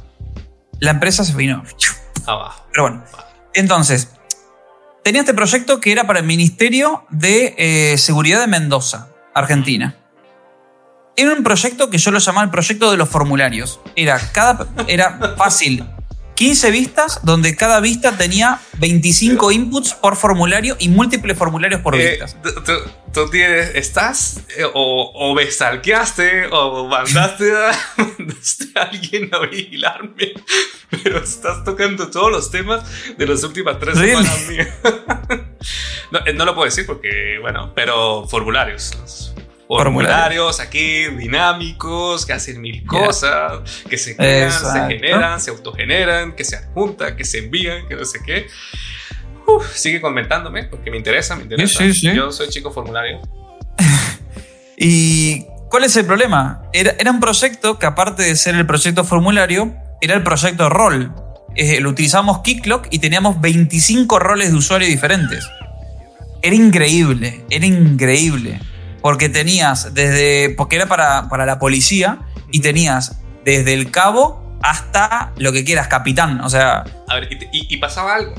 [0.79, 1.63] La empresa se vino
[2.25, 2.65] abajo.
[2.71, 3.03] Pero bueno,
[3.53, 4.09] entonces,
[5.03, 9.95] tenía este proyecto que era para el Ministerio de eh, Seguridad de Mendoza, Argentina.
[11.19, 13.79] Era un proyecto que yo lo llamaba el proyecto de los formularios.
[13.95, 15.83] Era, cada, era fácil.
[16.35, 22.11] 15 vistas, donde cada vista tenía 25 inputs por formulario y múltiples formularios por eh,
[22.11, 22.37] vistas.
[23.11, 27.71] Tú, tienes, estás eh, o, o me stalkeaste o mandaste a,
[28.75, 30.33] alguien a vigilarme,
[30.91, 32.83] pero estás tocando todos los temas
[33.17, 34.69] de las últimas tres semanas mías.
[36.11, 38.93] no, eh, no, lo puedo decir porque, bueno, pero formularios
[39.67, 46.43] formularios aquí dinámicos que hacen mil cosas, que se crean, se generan, se autogeneran, que
[46.43, 48.47] se adjuntan, que se envían, que no sé qué.
[49.73, 51.83] sigue comentándome porque me interesa, me interesa.
[51.85, 53.21] Yo soy chico formulario.
[54.77, 56.63] ¿Y cuál es el problema?
[56.73, 61.13] Era, era, un proyecto que aparte de ser el proyecto formulario, era el proyecto rol.
[61.55, 65.47] Eh, lo utilizamos Kicklock y teníamos 25 roles de usuario diferentes
[66.41, 68.59] era increíble, era increíble.
[69.01, 70.49] Porque tenías desde.
[70.51, 72.19] Porque era para, para la policía
[72.51, 76.41] y tenías desde el cabo hasta lo que quieras, capitán.
[76.41, 76.83] O sea.
[77.07, 78.35] A ver, y, y pasaba algo.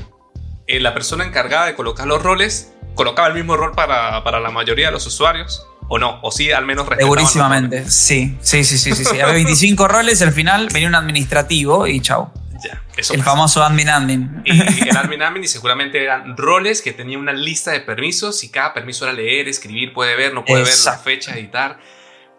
[0.67, 4.51] Eh, la persona encargada de colocar los roles colocaba el mismo rol para, para la
[4.51, 5.65] mayoría de los usuarios.
[5.87, 6.19] ¿O no?
[6.21, 8.37] ¿O sí al menos Segurísimamente, sí.
[8.41, 9.03] Sí, sí, sí, sí.
[9.03, 9.19] sí.
[9.19, 12.31] Había 25 roles, al final venía un administrativo y chao.
[12.63, 14.41] Ya, eso el famoso admin admin.
[14.45, 18.49] Y, el admin admin y seguramente eran roles que tenían una lista de permisos y
[18.49, 21.79] cada permiso era leer, escribir, puede ver, no puede ver, la fecha, editar.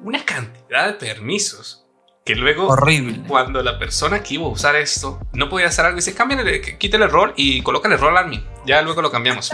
[0.01, 1.87] Una cantidad de permisos
[2.25, 3.23] que luego Horrible.
[3.27, 7.05] cuando la persona que iba a usar esto no podía hacer algo, dice, cámbiale, quítale
[7.05, 8.45] el rol y colócale el rol admin.
[8.67, 9.51] Ya luego lo cambiamos.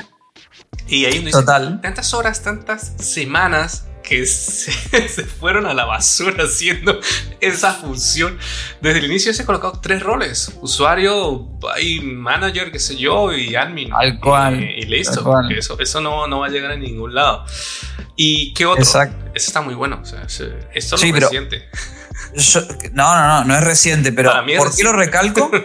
[0.89, 1.81] Y ahí uno dice, Total.
[1.81, 4.71] tantas horas, tantas semanas que se,
[5.09, 7.01] se, fueron a la basura haciendo
[7.41, 8.39] esa función.
[8.81, 11.49] Desde el inicio se han colocado tres roles: usuario,
[11.83, 13.93] y manager, qué sé yo, y admin.
[13.93, 14.63] Al cual.
[14.63, 15.23] Y, y listo.
[15.23, 15.51] Cual.
[15.53, 17.45] Eso, eso no, no, va a llegar a ningún lado.
[18.15, 18.83] ¿Y qué otro?
[18.83, 19.27] Exacto.
[19.35, 19.99] Eso está muy bueno.
[20.01, 20.23] O sea,
[20.73, 21.69] esto sí, no es reciente.
[22.35, 22.61] Yo,
[22.93, 24.77] no, no, no, no es reciente, pero ¿por reciente.
[24.77, 25.51] qué lo recalco?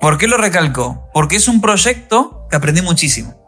[0.00, 1.08] ¿Por qué lo recalco?
[1.14, 3.40] Porque es un proyecto que aprendí muchísimo.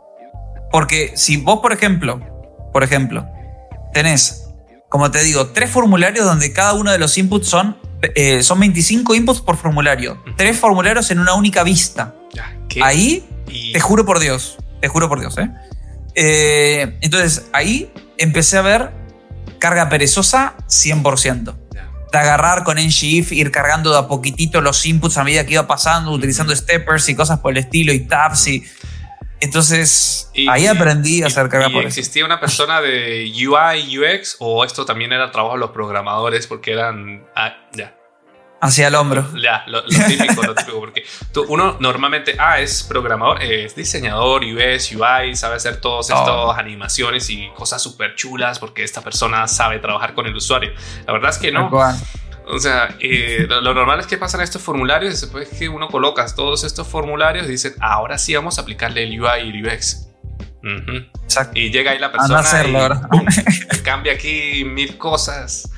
[0.70, 2.33] Porque si vos, por ejemplo,
[2.74, 3.24] por ejemplo,
[3.92, 4.48] tenés,
[4.88, 7.76] como te digo, tres formularios donde cada uno de los inputs son,
[8.16, 10.14] eh, son 25 inputs por formulario.
[10.14, 10.34] Uh -huh.
[10.36, 12.16] Tres formularios en una única vista.
[12.68, 12.82] ¿Qué?
[12.82, 13.72] Ahí, y...
[13.72, 15.50] te juro por Dios, te juro por Dios, ¿eh?
[16.16, 16.98] ¿eh?
[17.00, 18.90] Entonces, ahí empecé a ver
[19.60, 21.54] carga perezosa 100%.
[22.10, 25.68] De agarrar con ngIf, ir cargando de a poquitito los inputs a medida que iba
[25.68, 28.64] pasando, utilizando steppers y cosas por el estilo y tabs y
[29.44, 32.26] entonces, y, ahí aprendí a hacer carga y por ¿Existía eso.
[32.26, 37.24] una persona de UI, UX o esto también era trabajo de los programadores porque eran...
[37.36, 37.94] Ah, ya.
[38.60, 39.26] Hacia el hombro.
[39.42, 44.42] Ya, lo, lo típico, lo típico, porque tú, uno normalmente, ah, es programador, es diseñador,
[44.42, 46.50] UX, UI, sabe hacer todas estas oh.
[46.50, 50.72] animaciones y cosas súper chulas porque esta persona sabe trabajar con el usuario.
[51.06, 51.70] La verdad es que no.
[52.46, 55.88] O sea, eh, lo, lo, normal es que pasan estos formularios y después que uno
[55.88, 59.66] coloca todos estos formularios y dicen, ahora sí vamos a aplicarle el UI y el
[59.66, 60.08] UX.
[60.62, 61.50] Uh -huh.
[61.54, 63.26] Y llega ahí la persona hacerlo, y ¡pum!
[63.84, 65.70] cambia aquí mil cosas.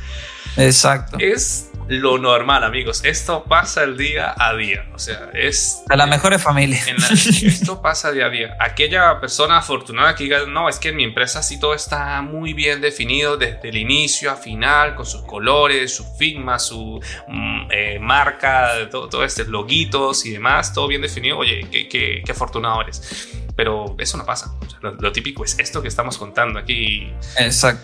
[0.56, 1.16] Exacto.
[1.20, 3.04] Es lo normal, amigos.
[3.04, 4.86] Esto pasa el día a día.
[4.92, 5.82] O sea, es.
[5.88, 6.86] A las mejores familias.
[6.86, 7.08] La,
[7.48, 8.56] esto pasa día a día.
[8.60, 12.54] Aquella persona afortunada que diga, no, es que en mi empresa sí todo está muy
[12.54, 17.98] bien definido desde el inicio a final, con sus colores, su Figma, su mm, eh,
[18.00, 21.38] marca, todo, todo este, loguitos y demás, todo bien definido.
[21.38, 23.30] Oye, qué, qué, qué afortunado eres.
[23.54, 24.52] Pero eso no pasa.
[24.60, 27.12] O sea, lo, lo típico es esto que estamos contando aquí.
[27.38, 27.82] Exacto.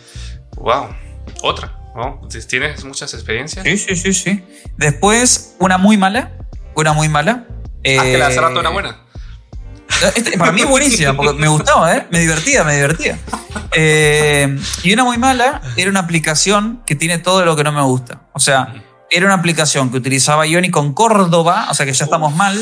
[0.57, 0.95] Wow.
[1.43, 1.82] Otra.
[1.95, 2.21] ¿No?
[2.49, 3.65] ¿Tienes muchas experiencias?
[3.65, 4.45] Sí, sí, sí, sí.
[4.77, 6.33] Después, una muy mala.
[6.75, 7.47] Una muy mala.
[7.85, 8.99] Eh, ah, que la hace rato era buena.
[10.17, 12.07] Este, para mí es buenísima, porque me gustaba, ¿eh?
[12.11, 13.19] Me divertía, me divertía.
[13.73, 17.83] Eh, y una muy mala era una aplicación que tiene todo lo que no me
[17.83, 18.23] gusta.
[18.33, 18.75] O sea,
[19.11, 22.59] era una aplicación que utilizaba Ioni con Córdoba, o sea que ya estamos mal.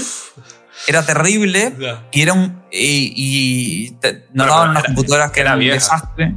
[0.87, 1.75] Era terrible
[2.11, 2.63] y era un.
[2.73, 5.75] Y, y te- nos daban unas era- computadoras que era eran un vieja.
[5.77, 6.35] desastre.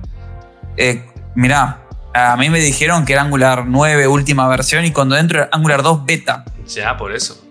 [0.78, 1.83] Eh, mirá,
[2.14, 5.82] a mí me dijeron que era Angular 9 última versión y cuando dentro era Angular
[5.84, 6.46] 2 beta.
[6.68, 7.44] Ya, por eso.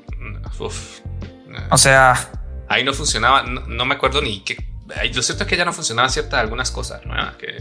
[0.58, 1.00] Uf.
[1.70, 2.14] O sea,
[2.68, 4.56] Ahí no funcionaba, no, no me acuerdo ni qué.
[5.14, 7.34] Lo cierto es que ya no funcionaban ciertas algunas cosas nuevas.
[7.36, 7.60] Que,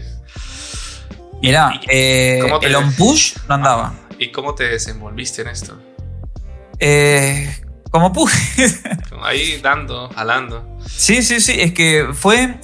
[1.42, 3.94] mirá, ¿Y- eh, te- el on push no andaba.
[4.18, 5.78] ¿Y cómo te desenvolviste en esto?
[6.78, 8.12] Eh, como.
[8.12, 8.30] Como
[9.24, 10.78] Ahí dando, jalando.
[10.86, 12.54] Sí, sí, sí, es que fue,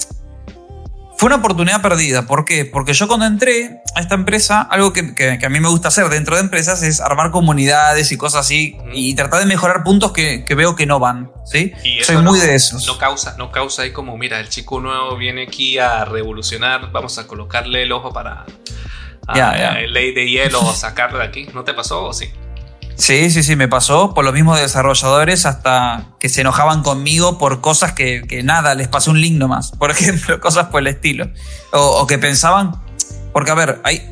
[1.19, 2.25] fue una oportunidad perdida.
[2.25, 2.63] ¿Por qué?
[2.63, 5.89] Porque yo cuando entré a esta empresa, algo que, que- que a mí me gusta
[5.89, 10.13] hacer dentro de empresas es armar comunidades y cosas así y tratar de mejorar puntos
[10.13, 11.29] que, que veo que no van.
[11.43, 11.73] ¿sí?
[11.83, 12.87] Y Soy muy no- de esos.
[12.87, 17.17] No causa, no causa ahí como, mira, el chico nuevo viene aquí a revolucionar, vamos
[17.19, 18.45] a colocarle el ojo para
[19.27, 21.47] a- ley de hielo o sacarlo de aquí.
[21.53, 22.31] ¿No te pasó o sí?
[22.99, 27.61] Sí, sí, sí, me pasó por los mismos desarrolladores hasta que se enojaban conmigo por
[27.61, 29.71] cosas que, que nada, les pasé un link nomás.
[29.79, 31.29] Por ejemplo, cosas por el estilo.
[31.71, 32.73] O, o que pensaban,
[33.31, 34.05] porque a ver, hay,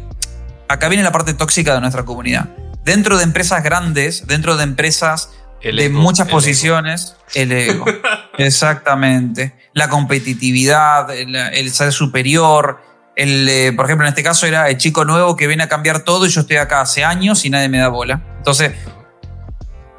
[0.70, 2.48] acá viene la parte tóxica de nuestra comunidad.
[2.86, 5.32] Dentro de empresas grandes, dentro de empresas
[5.62, 6.38] El de muchas el ego.
[6.38, 7.86] posiciones, el ego.
[8.38, 9.54] Exactamente.
[9.74, 12.80] La competitividad, el, el ser superior.
[13.18, 16.02] El, eh, por ejemplo, en este caso era el chico nuevo que viene a cambiar
[16.02, 18.22] todo y yo estoy acá hace años y nadie me da bola.
[18.38, 18.74] Entonces,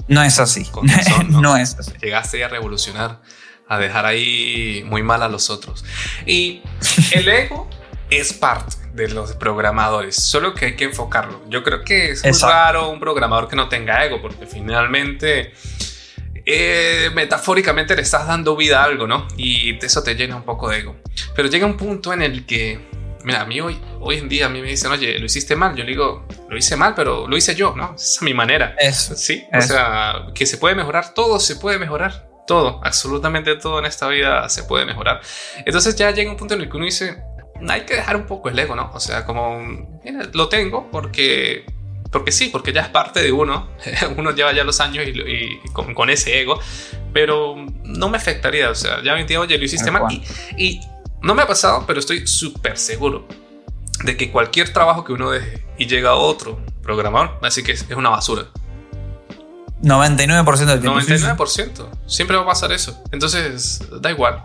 [0.07, 0.65] no es así.
[0.67, 1.41] Con razón, ¿no?
[1.41, 1.91] no es así.
[2.01, 3.21] Llegaste a revolucionar,
[3.67, 5.85] a dejar ahí muy mal a los otros.
[6.27, 6.63] Y
[7.11, 7.69] el ego
[8.09, 11.43] es parte de los programadores, solo que hay que enfocarlo.
[11.49, 15.55] Yo creo que es muy raro un programador que no tenga ego, porque finalmente
[16.47, 19.27] eh, metafóricamente le estás dando vida a algo, ¿no?
[19.37, 20.97] Y eso te llena un poco de ego.
[21.35, 22.98] Pero llega un punto en el que,
[23.29, 25.77] mira, a mí hoy, hoy en día a mí me dicen, oye, lo hiciste mal.
[25.77, 27.95] Yo le digo, lo hice mal, pero lo hice yo, ¿no?
[27.95, 28.75] Esa es mi manera.
[28.79, 29.15] Eso.
[29.15, 32.27] Sí, o sea, que se puede mejorar, todo se puede mejorar.
[32.47, 35.21] Todo, absolutamente todo en esta vida se puede mejorar.
[35.67, 37.23] Entonces ya llega un punto en el que uno dice,
[37.69, 38.91] hay que dejar un poco el ego, ¿no?
[38.95, 39.61] O sea, como,
[40.03, 41.67] mira, lo tengo porque
[42.11, 43.69] porque sí, porque ya es parte de uno.
[44.17, 46.59] uno lleva ya los años y, con, ese ego.
[47.13, 48.71] Pero no me afectaría.
[48.71, 50.05] O sea, ya me entiendo, oye, lo hiciste mal.
[50.57, 50.81] Y,
[51.23, 53.27] no me ha pasado, pero estoy súper seguro
[54.05, 57.87] de que cualquier trabajo que uno deje y llega a otro programador, así que es,
[57.97, 58.45] una basura.
[59.83, 61.01] 99% del tiempo.
[61.01, 61.89] 99%.
[62.07, 63.01] Siempre va a pasar eso.
[63.13, 64.43] Entonces, da igual.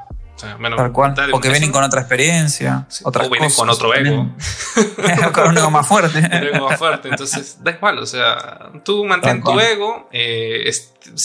[0.75, 1.13] Tal cual.
[1.31, 4.29] Porque vienen con otra experiencia, o vienen con otro ego.
[5.33, 6.19] con un ego más fuerte.
[6.19, 7.09] un ego más fuerte.
[7.09, 7.99] Entonces, da igual.
[7.99, 10.09] O sea, tú mantén tu ego.
[10.11, 10.69] Eh,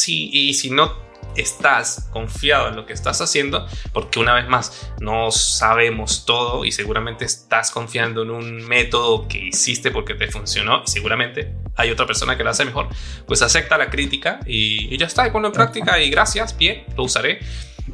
[0.07, 1.08] y si no
[1.41, 6.72] estás confiado en lo que estás haciendo, porque una vez más no sabemos todo y
[6.72, 12.07] seguramente estás confiando en un método que hiciste porque te funcionó y seguramente hay otra
[12.07, 12.89] persona que lo hace mejor,
[13.26, 16.84] pues acepta la crítica y, y ya está, y ponlo en práctica y gracias, bien,
[16.97, 17.41] lo usaré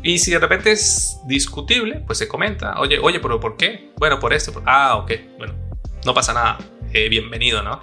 [0.02, 3.92] y si de repente es discutible, pues se comenta, oye, oye, pero ¿por qué?
[3.96, 4.62] Bueno, por esto.
[4.66, 5.54] ah, ok, bueno,
[6.04, 6.58] no pasa nada,
[6.92, 7.80] eh, bienvenido, ¿no?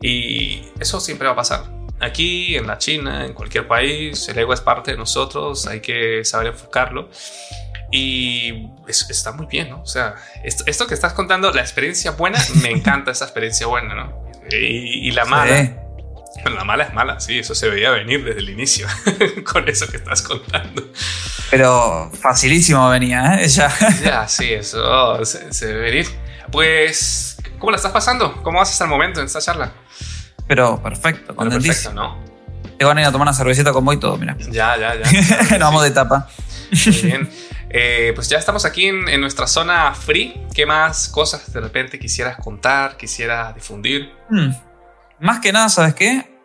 [0.00, 1.77] Y eso siempre va a pasar.
[2.00, 6.24] Aquí, en la China, en cualquier país, el ego es parte de nosotros, hay que
[6.24, 7.10] saber enfocarlo.
[7.90, 9.82] Y está muy bien, ¿no?
[9.82, 14.28] O sea, esto, que estás contando, la experiencia buena, me encanta esa experiencia buena, ¿no?
[14.50, 15.84] Y, la mala.
[16.44, 18.86] La mala es mala, sí, eso se veía venir desde el inicio,
[19.44, 20.82] con eso que estás contando.
[21.50, 23.48] Pero facilísimo venía, ¿eh?
[23.48, 26.06] Ya, ya sí, eso se, se debe venir.
[26.52, 28.40] Pues, ¿cómo la estás pasando?
[28.42, 29.72] ¿Cómo vas hasta el momento en esta charla?
[30.48, 32.16] Pero perfecto, Pero perfecto, ¿no?
[32.78, 34.36] Te van a ir a tomar una cervecita con vos y todo, mira.
[34.50, 35.42] Ya, ya, ya.
[35.50, 36.28] Nos vamos de tapa.
[36.86, 37.28] Muy bien.
[37.70, 40.40] Eh, pues ya estamos aquí en, en, nuestra zona free.
[40.54, 44.10] ¿Qué más cosas de repente quisieras contar, quisieras difundir?
[44.30, 44.52] Hmm.
[45.20, 46.40] Más que nada, ¿sabes qué?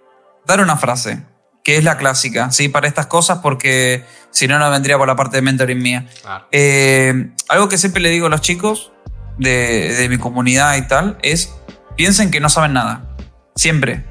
[0.46, 1.24] Dar una frase,
[1.64, 2.68] que es la clásica, ¿sí?
[2.68, 6.08] Para estas cosas, porque si no, no vendría por la parte de mentoring mía.
[6.52, 8.92] Eh, algo que siempre le digo a los chicos
[9.38, 11.54] de, de mi comunidad y tal es,
[11.96, 13.13] piensen que no saben nada.
[13.56, 14.06] Siempre.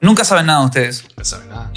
[0.00, 1.04] Nunca saben nada ustedes.
[1.16, 1.72] No saben nada.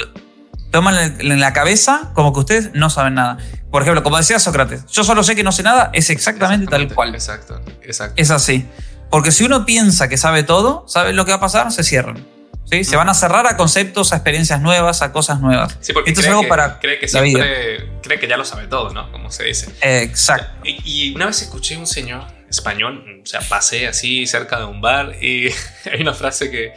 [0.72, 3.38] Toman en la cabeza como que ustedes no saben nada.
[3.72, 6.94] Por ejemplo, como decía Sócrates, yo solo sé que no sé nada, es exactamente, tal
[6.94, 7.14] cual.
[7.16, 8.14] Exacto, exacto.
[8.22, 8.66] Es así.
[9.10, 11.72] Porque si uno piensa que sabe todo, ¿sabe lo que va a pasar?
[11.72, 12.26] Se cierran.
[12.70, 12.84] ¿sí?
[12.84, 15.78] Se van a cerrar a conceptos, a experiencias nuevas, a cosas nuevas.
[15.80, 18.46] Sí, porque Esto cree, es algo que, para cree que siempre, cree que ya lo
[18.46, 19.12] sabe todo, ¿no?
[19.12, 19.72] Como se dice.
[19.82, 20.50] Exacto.
[20.64, 25.16] Y, una vez escuché un señor español, o sea, pasé así cerca de un bar
[25.22, 25.50] y
[25.92, 26.74] hay una frase que,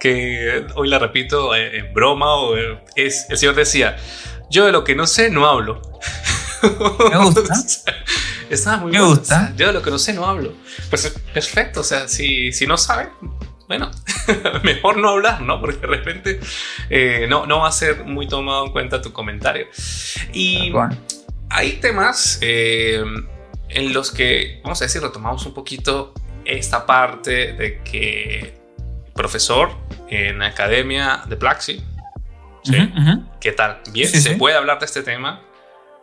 [0.00, 2.56] que hoy la repito en broma o
[2.96, 3.96] es, el señor decía,
[4.50, 5.80] yo de lo que no sé no hablo.
[7.10, 7.54] Me gusta.
[8.50, 9.52] Estaba muy Me gusta.
[9.56, 10.52] yo de lo que no sé no hablo.
[10.90, 13.08] Pues perfecto, o sea, si, si no sabe,
[13.66, 13.90] bueno,
[14.62, 15.58] mejor no hablar, ¿no?
[15.58, 16.40] Porque de repente
[16.90, 19.66] eh, no, no va a ser muy tomado en cuenta tu comentario.
[20.34, 20.70] Y
[21.48, 23.02] hay temas eh,
[23.74, 26.14] en los que, vamos a decir, retomamos un poquito
[26.44, 28.54] esta parte de que
[29.14, 29.70] profesor
[30.08, 31.82] en academia de Plaxi,
[32.64, 32.92] ¿sí?
[33.40, 33.80] ¿Qué tal?
[33.92, 35.42] Bien, ¿se puede hablar de este tema?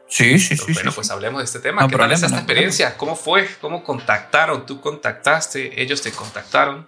[0.08, 0.74] Sí, sí, sí.
[0.74, 1.88] Bueno, pues hablemos de este tema.
[1.88, 2.98] ¿Qué tal es esta experiencia?
[2.98, 3.48] ¿Cómo fue?
[3.62, 4.66] ¿Cómo contactaron?
[4.66, 5.82] ¿Tú contactaste?
[5.82, 6.88] ¿Ellos te contactaron?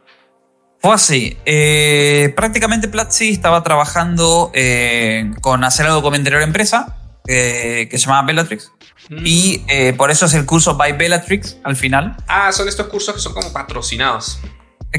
[0.80, 1.38] Fue así.
[1.46, 8.08] Eh, prácticamente Platzi estaba trabajando eh, con hacer algo con interior empresa eh, que se
[8.08, 8.72] llama Bellatrix.
[9.12, 9.24] Mm.
[9.26, 9.66] Y
[9.98, 12.16] por eso es el curso by Bellatrix al final.
[12.28, 14.40] Ah, son estos cursos que son como patrocinados.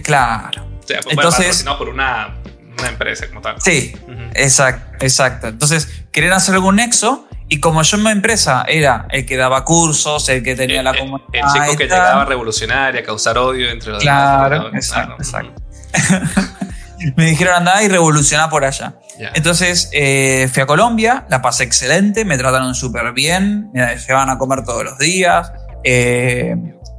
[0.03, 0.69] claro.
[0.83, 2.35] O sea, Entonces, patrocinado por una,
[2.79, 3.61] una, empresa como tal.
[3.61, 3.95] Sí,
[4.35, 5.49] exacto, exacto.
[5.49, 9.65] Entonces, querían hacer algún nexo y como yo en mi empresa era el que daba
[9.65, 11.29] cursos, el que tenía la comunidad.
[11.33, 15.63] El, chico que llegaba a revolucionar y a causar odio entre los Claro, exacto, exacto.
[17.17, 18.95] me dijeron andar y revolucionar por allá.
[19.35, 24.39] Entonces eh, fui a Colombia, la pasé excelente, me trataron súper bien, me llevaban a
[24.39, 25.53] comer todos los días.
[25.85, 26.57] Eh,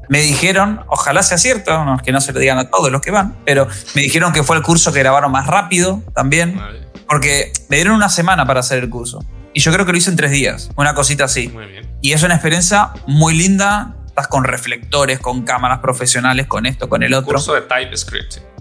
[0.09, 3.11] me dijeron, ojalá sea cierto, no, que no se lo digan a todos los que
[3.11, 6.59] van, pero me dijeron que fue el curso que grabaron más rápido también,
[7.07, 9.23] porque me dieron una semana para hacer el curso.
[9.53, 11.47] Y yo creo que lo hice en tres días, una cosita así.
[11.49, 11.87] Muy bien.
[12.01, 13.95] Y es una experiencia muy linda.
[14.07, 17.33] Estás con reflectores, con cámaras profesionales, con esto, con el otro.
[17.33, 18.52] Curso de TypeScript.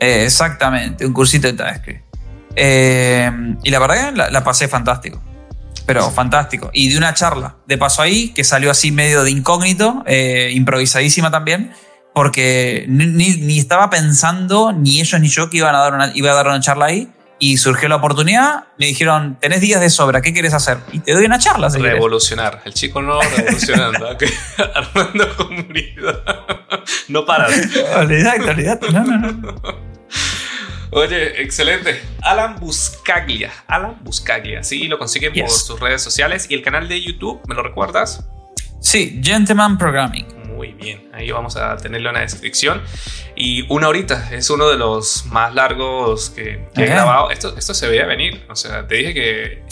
[0.00, 2.04] Eh, exactamente, un cursito de TypeScript.
[2.54, 3.30] Eh,
[3.62, 5.22] y la verdad la, la pasé fantástico.
[5.86, 6.70] Pero fantástico.
[6.72, 11.30] Y de una charla, de paso ahí, que salió así medio de incógnito, eh, improvisadísima
[11.30, 11.72] también,
[12.12, 16.32] porque ni, ni, estaba pensando, ni ellos ni yo, que iban a dar una, iba
[16.32, 20.22] a dar una charla ahí y surgió la oportunidad, me dijeron, tenés días de sobra,
[20.22, 20.78] ¿qué quieres hacer?
[20.92, 21.70] Y te doy una charla.
[21.70, 22.62] Si Revolucionar.
[22.64, 24.08] El chico no revolucionando,
[24.74, 26.22] armando comunidad.
[27.08, 27.52] no paras.
[27.96, 28.92] olvidate, olvidate.
[28.92, 29.86] No, no, no.
[30.92, 32.00] Oye, excelente.
[32.22, 33.52] Alan Buscaglia.
[33.66, 34.62] Alan Buscaglia.
[34.62, 36.46] Sí, lo consiguen por sus redes sociales.
[36.48, 37.40] ¿Y el canal de YouTube?
[37.46, 38.24] ¿Me lo recuerdas?
[38.80, 40.26] Sí, Gentleman Programming.
[40.56, 42.80] Muy bien, ahí vamos a tenerlo en la descripción.
[43.34, 47.30] Y una horita es uno de los más largos que, he grabado.
[47.30, 48.46] Esto, esto se veía venir.
[48.48, 49.62] O sea, te dije que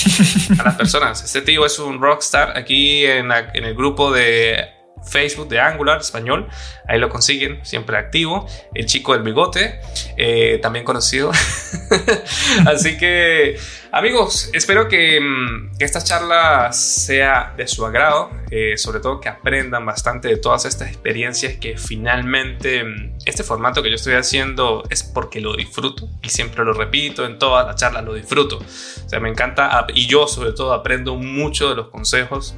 [0.59, 4.74] a las personas, este tío es un rockstar aquí en, en el grupo de
[5.07, 6.49] Facebook de Angular español.
[6.87, 8.47] Ahí lo consiguen, siempre activo.
[8.75, 9.81] El chico del bigote,
[10.17, 11.31] eh, también conocido.
[12.67, 13.59] Así que,
[13.93, 18.31] amigos, espero que, mm, esta charla sea de su agrado.
[18.51, 23.83] Eh, sobre todo que aprendan bastante de todas estas experiencias que finalmente mm, este formato
[23.83, 27.77] que yo estoy haciendo es porque lo disfruto y siempre lo repito en todas las
[27.77, 28.59] charlas lo disfruto.
[28.59, 32.55] O sea, me encanta y yo sobre todo aprendo mucho de los consejos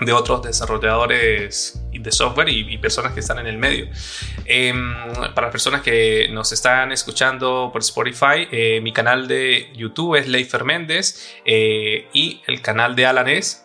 [0.00, 3.86] de otros desarrolladores de software y, personas que están en el medio.
[4.44, 4.94] Em,
[5.34, 10.26] para las personas que nos están escuchando por Spotify, eh, mi canal de YouTube es
[10.26, 13.64] Leifer Méndez eh, y el canal de Alan es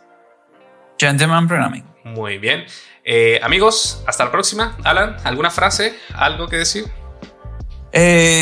[0.99, 1.85] Gentleman Programming.
[2.03, 2.65] Muy bien.
[3.03, 4.77] Eh, amigos, hasta la próxima.
[4.83, 5.97] Alan, ¿alguna frase?
[6.13, 6.85] ¿Algo que decir?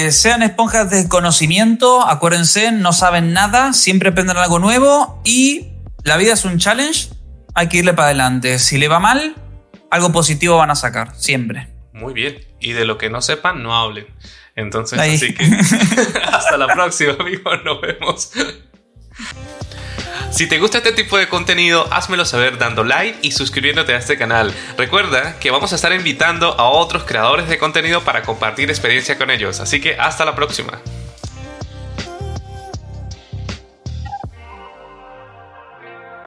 [0.09, 5.71] sean esponjas de conocimiento, acuérdense, no saben nada, siempre aprenden algo nuevo y
[6.03, 7.14] la vida es un challenge
[7.55, 8.59] hay que irle para adelante.
[8.59, 9.35] Si le va mal,
[9.89, 11.69] algo positivo van a sacar, siempre.
[11.93, 12.45] Muy bien.
[12.59, 14.07] Y de lo que no sepan, no hablen.
[14.55, 15.43] Entonces, así que
[16.31, 17.63] hasta la próxima, amigos.
[17.63, 18.31] Nos vemos.
[20.31, 24.17] Si te gusta este tipo de contenido, házmelo saber dando like y suscribiéndote a este
[24.17, 24.53] canal.
[24.77, 29.29] Recuerda que vamos a estar invitando a otros creadores de contenido para compartir experiencia con
[29.29, 29.61] ellos.
[29.61, 30.81] Así que hasta la próxima.